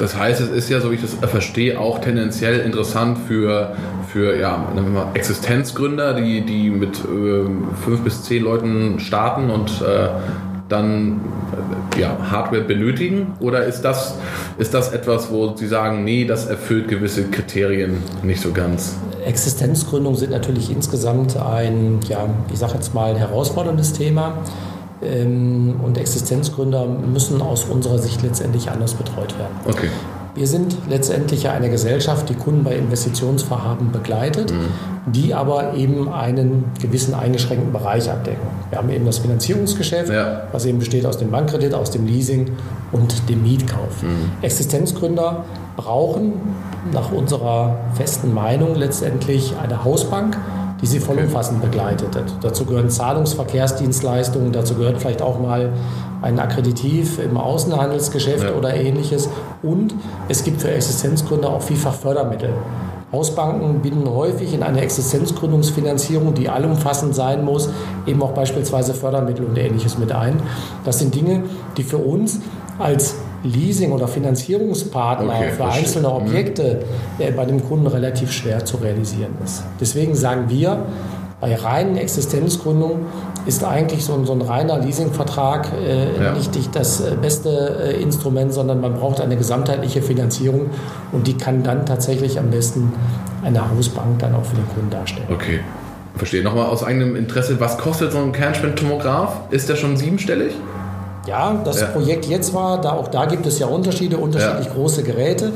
Das 0.00 0.16
heißt, 0.16 0.40
es 0.40 0.48
ist 0.48 0.70
ja, 0.70 0.80
so 0.80 0.90
wie 0.90 0.94
ich 0.94 1.02
das 1.02 1.12
verstehe, 1.30 1.78
auch 1.78 2.00
tendenziell 2.00 2.60
interessant 2.60 3.18
für, 3.28 3.76
für 4.08 4.34
ja, 4.34 4.66
Existenzgründer, 5.12 6.14
die, 6.14 6.40
die 6.40 6.70
mit 6.70 6.96
äh, 7.00 7.44
fünf 7.84 8.00
bis 8.02 8.22
zehn 8.22 8.42
Leuten 8.42 8.98
starten 8.98 9.50
und 9.50 9.82
äh, 9.82 10.08
dann 10.70 11.20
äh, 11.94 12.00
ja, 12.00 12.16
Hardware 12.30 12.62
benötigen? 12.62 13.34
Oder 13.40 13.66
ist 13.66 13.82
das, 13.82 14.14
ist 14.56 14.72
das 14.72 14.92
etwas, 14.92 15.30
wo 15.30 15.54
Sie 15.54 15.66
sagen, 15.66 16.02
nee, 16.02 16.24
das 16.24 16.46
erfüllt 16.46 16.88
gewisse 16.88 17.24
Kriterien 17.24 17.98
nicht 18.22 18.40
so 18.40 18.52
ganz? 18.52 18.96
Existenzgründungen 19.26 20.18
sind 20.18 20.30
natürlich 20.30 20.70
insgesamt 20.70 21.36
ein, 21.36 22.00
ja, 22.08 22.26
ich 22.50 22.58
sage 22.58 22.72
jetzt 22.74 22.94
mal, 22.94 23.18
herausforderndes 23.18 23.92
Thema. 23.92 24.38
Ähm, 25.02 25.76
Und 25.82 25.96
Existenzgründer 25.98 26.84
müssen 26.86 27.40
aus 27.42 27.64
unserer 27.64 27.98
Sicht 27.98 28.22
letztendlich 28.22 28.70
anders 28.70 28.94
betreut 28.94 29.38
werden. 29.38 29.54
Okay. 29.66 29.88
Wir 30.34 30.46
sind 30.46 30.76
letztendlich 30.88 31.42
ja 31.42 31.52
eine 31.52 31.70
Gesellschaft, 31.70 32.28
die 32.28 32.34
Kunden 32.34 32.62
bei 32.62 32.76
Investitionsvorhaben 32.76 33.90
begleitet, 33.90 34.52
die 35.06 35.34
aber 35.34 35.74
eben 35.74 36.08
einen 36.08 36.66
gewissen 36.80 37.14
eingeschränkten 37.14 37.72
Bereich 37.72 38.08
abdecken. 38.08 38.46
Wir 38.70 38.78
haben 38.78 38.90
eben 38.90 39.04
das 39.06 39.18
Finanzierungsgeschäft, 39.18 40.12
Ja. 40.12 40.42
was 40.52 40.66
eben 40.66 40.78
besteht 40.78 41.04
aus 41.04 41.18
dem 41.18 41.32
Bankkredit, 41.32 41.74
aus 41.74 41.90
dem 41.90 42.06
Leasing 42.06 42.52
und 42.92 43.28
dem 43.28 43.42
Mietkauf. 43.42 44.04
Existenzgründer 44.40 45.44
brauchen 45.76 46.34
nach 46.92 47.10
unserer 47.10 47.76
festen 47.94 48.32
Meinung 48.32 48.76
letztendlich 48.76 49.54
eine 49.60 49.84
Hausbank, 49.84 50.36
die 50.80 50.86
sie 50.86 51.00
vollumfassend 51.00 51.60
begleitet. 51.60 52.08
Dazu 52.40 52.64
gehören 52.64 52.90
Zahlungsverkehrsdienstleistungen, 52.90 54.52
dazu 54.52 54.74
gehört 54.74 54.98
vielleicht 54.98 55.22
auch 55.22 55.38
mal 55.38 55.70
ein 56.22 56.38
Akkreditiv 56.38 57.18
im 57.18 57.36
Außenhandelsgeschäft 57.36 58.44
Ja. 58.44 58.54
oder 58.54 58.74
ähnliches. 58.74 59.28
Und 59.62 59.94
es 60.28 60.44
gibt 60.44 60.60
für 60.60 60.70
Existenzgründer 60.70 61.48
auch 61.50 61.62
vielfach 61.62 61.94
Fördermittel. 61.94 62.50
Hausbanken 63.12 63.80
binden 63.80 64.08
häufig 64.08 64.54
in 64.54 64.62
eine 64.62 64.80
Existenzgründungsfinanzierung, 64.82 66.32
die 66.34 66.48
allumfassend 66.48 67.14
sein 67.14 67.44
muss, 67.44 67.68
eben 68.06 68.22
auch 68.22 68.30
beispielsweise 68.32 68.94
Fördermittel 68.94 69.44
und 69.46 69.58
ähnliches 69.58 69.98
mit 69.98 70.12
ein. 70.12 70.40
Das 70.84 71.00
sind 71.00 71.14
Dinge, 71.14 71.42
die 71.76 71.82
für 71.82 71.98
uns 71.98 72.38
als 72.78 73.16
Leasing- 73.42 73.92
oder 73.92 74.06
Finanzierungspartner 74.08 75.32
Okay, 75.34 75.50
für 75.56 75.64
einzelne 75.64 76.10
Objekte 76.12 76.80
äh, 77.18 77.30
bei 77.32 77.44
dem 77.44 77.66
Kunden 77.66 77.86
relativ 77.86 78.32
schwer 78.32 78.64
zu 78.64 78.76
realisieren 78.78 79.34
ist. 79.44 79.62
Deswegen 79.80 80.14
sagen 80.14 80.44
wir, 80.48 80.84
bei 81.40 81.54
reinen 81.54 81.96
Existenzgründungen 81.96 83.06
ist 83.46 83.64
eigentlich 83.64 84.04
so 84.04 84.12
ein, 84.12 84.26
so 84.26 84.34
ein 84.34 84.42
reiner 84.42 84.78
Leasingvertrag 84.78 85.68
äh, 85.72 86.22
Ja. 86.22 86.32
nicht 86.34 86.54
die- 86.54 86.68
das 86.70 87.00
äh, 87.00 87.14
beste 87.20 87.48
äh, 87.96 88.02
Instrument, 88.02 88.52
sondern 88.52 88.82
man 88.82 88.94
braucht 88.94 89.22
eine 89.22 89.36
gesamtheitliche 89.38 90.02
Finanzierung 90.02 90.66
und 91.12 91.26
die 91.26 91.38
kann 91.38 91.62
dann 91.62 91.86
tatsächlich 91.86 92.38
am 92.38 92.50
besten 92.50 92.92
eine 93.42 93.70
Hausbank 93.70 94.18
dann 94.18 94.34
auch 94.34 94.44
für 94.44 94.56
den 94.56 94.68
Kunden 94.68 94.90
darstellen. 94.90 95.28
Okay. 95.32 95.60
Verstehe. 96.16 96.42
Nochmal 96.42 96.66
aus 96.66 96.84
eigenem 96.84 97.16
Interesse, 97.16 97.58
was 97.58 97.78
kostet 97.78 98.12
so 98.12 98.18
ein 98.18 98.32
Kernspintomograph? 98.32 99.32
Ist 99.50 99.70
der 99.70 99.76
schon 99.76 99.96
siebenstellig? 99.96 100.52
Ja, 101.26 101.54
das 101.64 101.80
Ja. 101.80 101.86
Projekt 101.88 102.26
jetzt 102.26 102.54
war, 102.54 102.80
da 102.80 102.92
auch 102.92 103.08
da 103.08 103.26
gibt 103.26 103.46
es 103.46 103.58
ja 103.58 103.66
Unterschiede, 103.66 104.16
unterschiedlich 104.16 104.66
Ja. 104.66 104.72
große 104.72 105.02
Geräte. 105.02 105.52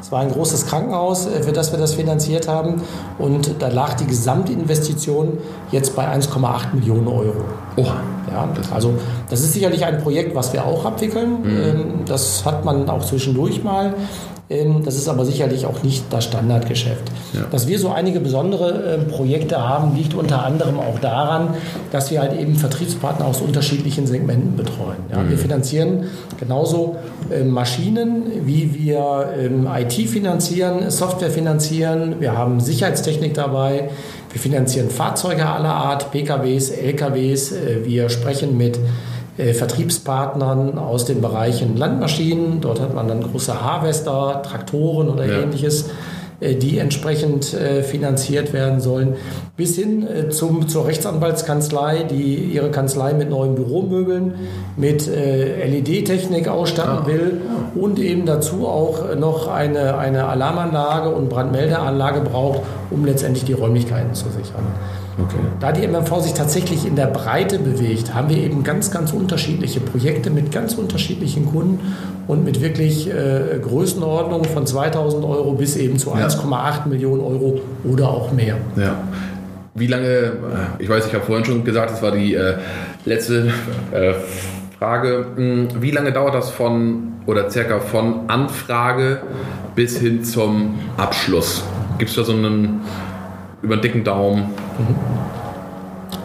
Es 0.00 0.10
war 0.10 0.20
ein 0.20 0.30
großes 0.32 0.66
Krankenhaus, 0.66 1.26
äh, 1.26 1.42
für 1.42 1.52
das 1.52 1.70
wir 1.70 1.78
das 1.78 1.94
finanziert 1.94 2.48
haben. 2.48 2.82
Und 3.18 3.56
da 3.60 3.68
lag 3.68 3.94
die 3.94 4.06
Gesamtinvestition 4.06 5.38
jetzt 5.70 5.94
bei 5.94 6.06
1,8 6.08 6.72
Millionen 6.74 7.08
Euro. 7.08 7.44
Oha. 7.76 7.96
Ja, 8.30 8.48
also 8.74 8.94
das 9.28 9.40
ist 9.40 9.52
sicherlich 9.52 9.84
ein 9.84 9.98
Projekt, 9.98 10.34
was 10.34 10.52
wir 10.52 10.64
auch 10.64 10.84
abwickeln. 10.84 11.38
Ähm, 11.46 11.84
Das 12.06 12.44
hat 12.44 12.64
man 12.64 12.88
auch 12.88 13.04
zwischendurch 13.04 13.62
mal. 13.62 13.94
Ähm, 14.48 14.82
Das 14.84 14.94
ist 14.96 15.08
aber 15.08 15.24
sicherlich 15.26 15.66
auch 15.66 15.82
nicht 15.82 16.04
das 16.10 16.24
Standardgeschäft. 16.24 17.10
Ja. 17.34 17.40
Dass 17.50 17.66
wir 17.68 17.78
so 17.78 17.90
einige 17.90 18.20
besondere 18.20 18.96
ähm, 19.00 19.08
Projekte 19.08 19.58
haben, 19.68 19.94
liegt 19.96 20.14
unter 20.14 20.44
anderem 20.46 20.78
auch 20.80 20.98
daran, 21.00 21.48
dass 21.90 22.10
wir 22.10 22.20
halt 22.20 22.38
eben 22.38 22.54
Vertriebspartner 22.56 23.26
aus 23.26 23.40
unterschiedlichen 23.42 24.06
Segmenten 24.06 24.56
betreuen. 24.56 24.96
Ja, 25.10 25.28
Wir 25.28 25.36
finanzieren 25.38 26.04
genauso 26.38 26.96
Maschinen, 27.46 28.24
wie 28.44 28.74
wir 28.74 29.28
IT 29.78 29.92
finanzieren, 30.08 30.90
Software 30.90 31.30
finanzieren. 31.30 32.16
Wir 32.18 32.36
haben 32.36 32.60
Sicherheitstechnik 32.60 33.34
dabei. 33.34 33.88
Wir 34.32 34.40
finanzieren 34.40 34.88
Fahrzeuge 34.90 35.46
aller 35.46 35.74
Art, 35.74 36.10
PKWs, 36.10 36.70
LKWs. 36.70 37.52
Äh, 37.52 37.84
Wir 37.84 38.08
sprechen 38.08 38.56
mit 38.56 38.78
äh, 39.38 39.52
Vertriebspartnern 39.52 40.78
aus 40.78 41.04
den 41.04 41.20
Bereichen 41.20 41.76
Landmaschinen. 41.76 42.60
Dort 42.60 42.80
hat 42.80 42.94
man 42.94 43.08
dann 43.08 43.22
große 43.22 43.62
Harvester, 43.62 44.42
Traktoren 44.42 45.08
oder 45.08 45.26
Ja. 45.26 45.40
ähnliches, 45.42 45.82
äh, 45.82 45.90
die 46.54 46.78
entsprechend 46.78 47.54
äh, 47.54 47.82
finanziert 47.82 48.52
werden 48.52 48.80
sollen. 48.80 49.14
Bis 49.56 49.76
hin 49.76 50.06
äh, 50.06 50.28
zum, 50.30 50.68
zur 50.68 50.86
Rechtsanwaltskanzlei, 50.86 52.04
die 52.04 52.34
ihre 52.52 52.70
Kanzlei 52.70 53.12
mit 53.14 53.30
neuen 53.30 53.54
Büromöbeln, 53.54 54.34
mit 54.76 55.08
äh, 55.08 55.66
LED-Technik 55.66 56.48
ausstatten 56.48 56.92
Ah. 56.92 57.06
will 57.06 57.40
und 57.74 57.98
eben 57.98 58.26
dazu 58.26 58.66
auch 58.66 59.14
noch 59.14 59.48
eine, 59.48 59.98
eine 59.98 60.26
Alarmanlage 60.26 61.10
und 61.10 61.28
Brandmeldeanlage 61.28 62.20
braucht, 62.20 62.60
um 62.90 63.04
letztendlich 63.04 63.44
die 63.44 63.52
Räumlichkeiten 63.52 64.14
zu 64.14 64.26
sichern. 64.26 64.66
Okay. 65.20 65.36
Da 65.60 65.72
die 65.72 65.86
MMV 65.86 66.20
sich 66.20 66.32
tatsächlich 66.32 66.86
in 66.86 66.96
der 66.96 67.06
Breite 67.06 67.58
bewegt, 67.58 68.14
haben 68.14 68.30
wir 68.30 68.38
eben 68.38 68.62
ganz, 68.62 68.90
ganz 68.90 69.12
unterschiedliche 69.12 69.80
Projekte 69.80 70.30
mit 70.30 70.52
ganz 70.52 70.74
unterschiedlichen 70.74 71.46
Kunden 71.46 71.80
und 72.26 72.44
mit 72.44 72.60
wirklich 72.62 73.10
äh, 73.10 73.58
Größenordnungen 73.60 74.46
von 74.46 74.66
2000 74.66 75.24
Euro 75.24 75.52
bis 75.52 75.76
eben 75.76 75.98
zu 75.98 76.10
Ja. 76.10 76.26
1,8 76.26 76.88
Millionen 76.88 77.20
Euro 77.20 77.60
oder 77.84 78.08
auch 78.08 78.32
mehr. 78.32 78.56
Ja. 78.76 78.96
Wie 79.74 79.86
lange, 79.86 80.06
äh, 80.06 80.32
ich 80.78 80.88
weiß, 80.88 81.06
ich 81.06 81.14
habe 81.14 81.24
vorhin 81.24 81.44
schon 81.44 81.64
gesagt, 81.64 81.90
das 81.90 82.02
war 82.02 82.12
die 82.12 82.34
äh, 82.34 82.54
letzte 83.04 83.52
äh, 83.92 84.14
Frage. 84.78 85.26
Hm, 85.36 85.68
Wie 85.80 85.90
lange 85.90 86.12
dauert 86.12 86.34
das 86.34 86.50
von 86.50 87.12
oder 87.26 87.50
circa 87.50 87.80
von 87.80 88.28
Anfrage 88.28 89.20
bis 89.74 89.98
hin 89.98 90.24
zum 90.24 90.78
Abschluss? 90.96 91.62
Gibt 91.98 92.10
es 92.10 92.16
da 92.16 92.24
so 92.24 92.32
einen 92.32 92.80
über 93.62 93.76
den 93.76 93.82
dicken 93.82 94.04
Daumen? 94.04 94.46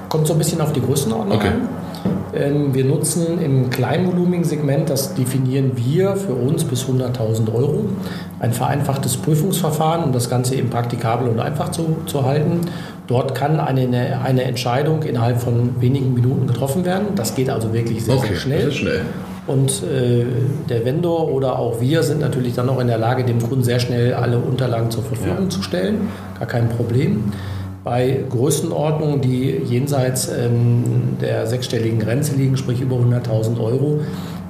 Kommt 0.09 0.27
so 0.27 0.33
ein 0.33 0.39
bisschen 0.39 0.61
auf 0.61 0.73
die 0.73 0.81
Größenordnung 0.81 1.37
Okay. 1.37 1.47
an. 1.49 1.69
Ähm, 2.33 2.73
wir 2.73 2.85
nutzen 2.85 3.41
im 3.41 3.69
kleinvolumigen 3.69 4.43
Segment, 4.43 4.89
das 4.89 5.13
definieren 5.15 5.71
wir 5.75 6.15
für 6.15 6.33
uns 6.33 6.63
bis 6.63 6.83
100.000 6.85 7.53
Euro, 7.53 7.85
ein 8.39 8.53
vereinfachtes 8.53 9.17
Prüfungsverfahren, 9.17 10.03
um 10.03 10.11
das 10.11 10.29
Ganze 10.29 10.55
eben 10.55 10.69
praktikabel 10.69 11.27
und 11.29 11.39
einfach 11.39 11.71
zu, 11.71 11.97
zu 12.05 12.25
halten. 12.25 12.61
Dort 13.07 13.33
kann 13.35 13.59
eine, 13.59 14.19
eine 14.23 14.43
Entscheidung 14.43 15.03
innerhalb 15.03 15.41
von 15.41 15.81
wenigen 15.81 16.13
Minuten 16.13 16.47
getroffen 16.47 16.85
werden. 16.85 17.07
Das 17.15 17.33
geht 17.35 17.49
also 17.49 17.73
wirklich 17.73 18.03
sehr, 18.03 18.15
Okay, 18.15 18.27
sehr 18.29 18.35
schnell. 18.37 18.59
das 18.59 18.67
ist 18.69 18.75
schnell. 18.79 19.01
Und 19.47 19.81
äh, 19.83 20.25
der 20.69 20.83
Vendor 20.85 21.29
oder 21.31 21.57
auch 21.57 21.79
wir 21.79 22.03
sind 22.03 22.19
natürlich 22.19 22.53
dann 22.55 22.69
auch 22.69 22.79
in 22.81 22.87
der 22.87 22.97
Lage, 22.97 23.23
dem 23.23 23.39
Kunden 23.41 23.63
sehr 23.63 23.79
schnell 23.79 24.13
alle 24.13 24.37
Unterlagen 24.39 24.91
zur 24.91 25.03
Verfügung 25.03 25.43
Ja. 25.43 25.49
zu 25.49 25.61
stellen. 25.63 26.09
Gar 26.37 26.47
kein 26.47 26.69
Problem. 26.69 27.31
Bei 27.85 28.19
Größenordnungen, 28.29 29.21
die 29.21 29.61
jenseits 29.63 30.27
ähm, 30.29 30.83
der 31.21 31.47
sechsstelligen 31.47 31.99
Grenze 31.99 32.35
liegen, 32.35 32.57
sprich 32.57 32.81
über 32.81 32.97
100.000 32.97 33.57
Euro, 33.61 34.01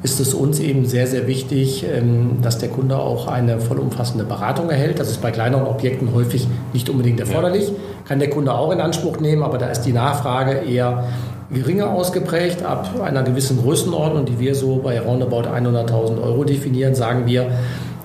ist 0.02 0.20
es 0.20 0.34
uns 0.34 0.60
eben 0.60 0.86
sehr, 0.86 1.06
sehr 1.06 1.28
wichtig, 1.28 1.86
ähm, 1.88 2.38
dass 2.42 2.58
der 2.58 2.70
Kunde 2.70 2.98
auch 2.98 3.28
eine 3.28 3.60
vollumfassende 3.60 4.24
Beratung 4.24 4.72
erhält. 4.72 5.00
Das 5.00 5.10
ist 5.12 5.22
bei 5.22 5.30
kleineren 5.30 5.68
Objekten 5.68 6.14
häufig 6.16 6.48
nicht 6.74 6.90
unbedingt 6.90 7.20
erforderlich. 7.20 7.72
Kann 8.08 8.18
der 8.18 8.32
Kunde 8.32 8.54
auch 8.56 8.72
in 8.72 8.82
Anspruch 8.82 9.20
nehmen, 9.20 9.44
aber 9.44 9.60
da 9.60 9.68
ist 9.68 9.82
die 9.82 9.94
Nachfrage 9.94 10.54
eher 10.68 11.04
geringer 11.52 11.90
ausgeprägt. 11.92 12.64
Ab 12.64 12.90
einer 13.02 13.24
gewissen 13.24 13.62
Größenordnung, 13.62 14.26
die 14.26 14.40
wir 14.40 14.56
so 14.56 14.78
bei 14.78 15.00
roundabout 15.00 15.50
100.000 15.50 16.22
Euro 16.22 16.44
definieren, 16.44 16.96
sagen 16.96 17.26
wir, 17.26 17.52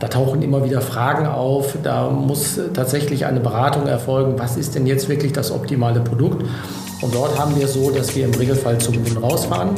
da 0.00 0.09
tauchen 0.09 0.42
immer 0.42 0.64
wieder 0.64 0.81
Fragen 0.81 1.26
auf. 1.26 1.76
Da 1.83 2.11
muss 2.11 2.59
tatsächlich 2.74 3.24
eine 3.24 3.40
Beratung 3.40 3.87
erfolgen. 3.87 4.35
Was 4.37 4.57
ist 4.57 4.74
denn 4.74 4.87
jetzt 4.87 5.09
wirklich 5.09 5.33
das 5.33 5.52
optimale 5.52 6.00
Produkt? 6.00 6.44
Und 7.02 7.14
dort 7.14 7.38
haben 7.38 7.57
wir 7.57 7.66
so, 7.66 7.90
dass 7.90 8.14
wir 8.14 8.26
im 8.26 8.35
Regelfall 8.35 8.78
zum 8.78 8.94
Kunden 8.94 9.16
rausfahren, 9.18 9.70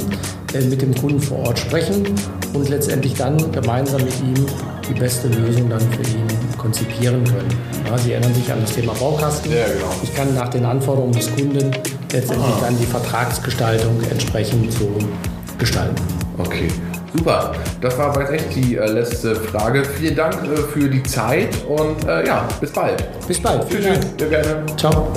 äh, 0.55 0.61
mit 0.63 0.83
dem 0.83 0.95
Kunden 0.95 1.21
vor 1.21 1.39
Ort 1.41 1.59
sprechen 1.59 2.05
und 2.53 2.69
letztendlich 2.69 3.15
dann 3.15 3.51
gemeinsam 3.51 4.03
mit 4.03 4.19
ihm 4.21 4.47
die 4.89 4.99
beste 4.99 5.29
Lösung 5.29 5.71
dann 5.71 5.81
für 5.81 6.03
ihn 6.03 6.27
konzipieren 6.59 7.25
können. 7.25 7.49
Ja, 7.87 7.97
Sie 7.99 8.13
erinnern 8.13 8.35
sich 8.35 8.51
an 8.53 8.61
das 8.61 8.75
Thema 8.75 8.93
Baukasten. 8.95 9.53
Ja, 9.53 9.65
genau. 9.65 9.91
Ich 10.03 10.15
kann 10.15 10.35
nach 10.35 10.49
den 10.49 10.65
Anforderungen 10.65 11.13
des 11.13 11.35
Kunden 11.35 11.71
letztendlich 12.15 12.55
ah. 12.57 12.61
dann 12.63 12.79
die 12.79 12.87
Vertragsgestaltung 12.87 14.01
entsprechend 14.11 14.73
so 14.73 14.97
gestalten. 15.59 16.03
Okay. 16.39 16.69
Super, 17.17 17.53
das 17.81 17.97
war 17.97 18.19
jetzt 18.21 18.33
echt 18.33 18.57
die 18.57 18.77
äh, 18.77 18.91
letzte 18.91 19.37
Frage. 19.37 19.85
Vielen 19.85 20.17
Dank 20.17 20.35
äh, 20.45 20.57
für 20.57 20.89
die 20.89 21.03
Zeit 21.05 21.49
und 21.69 22.05
äh, 22.09 22.27
ja, 22.27 22.49
bis 22.61 22.73
bald. 22.73 23.05
Bis 23.29 23.41
bald. 23.41 23.69
Tschüss. 23.69 24.01
Sehr 24.19 24.29
gerne. 24.29 24.65
Ciao. 24.77 25.13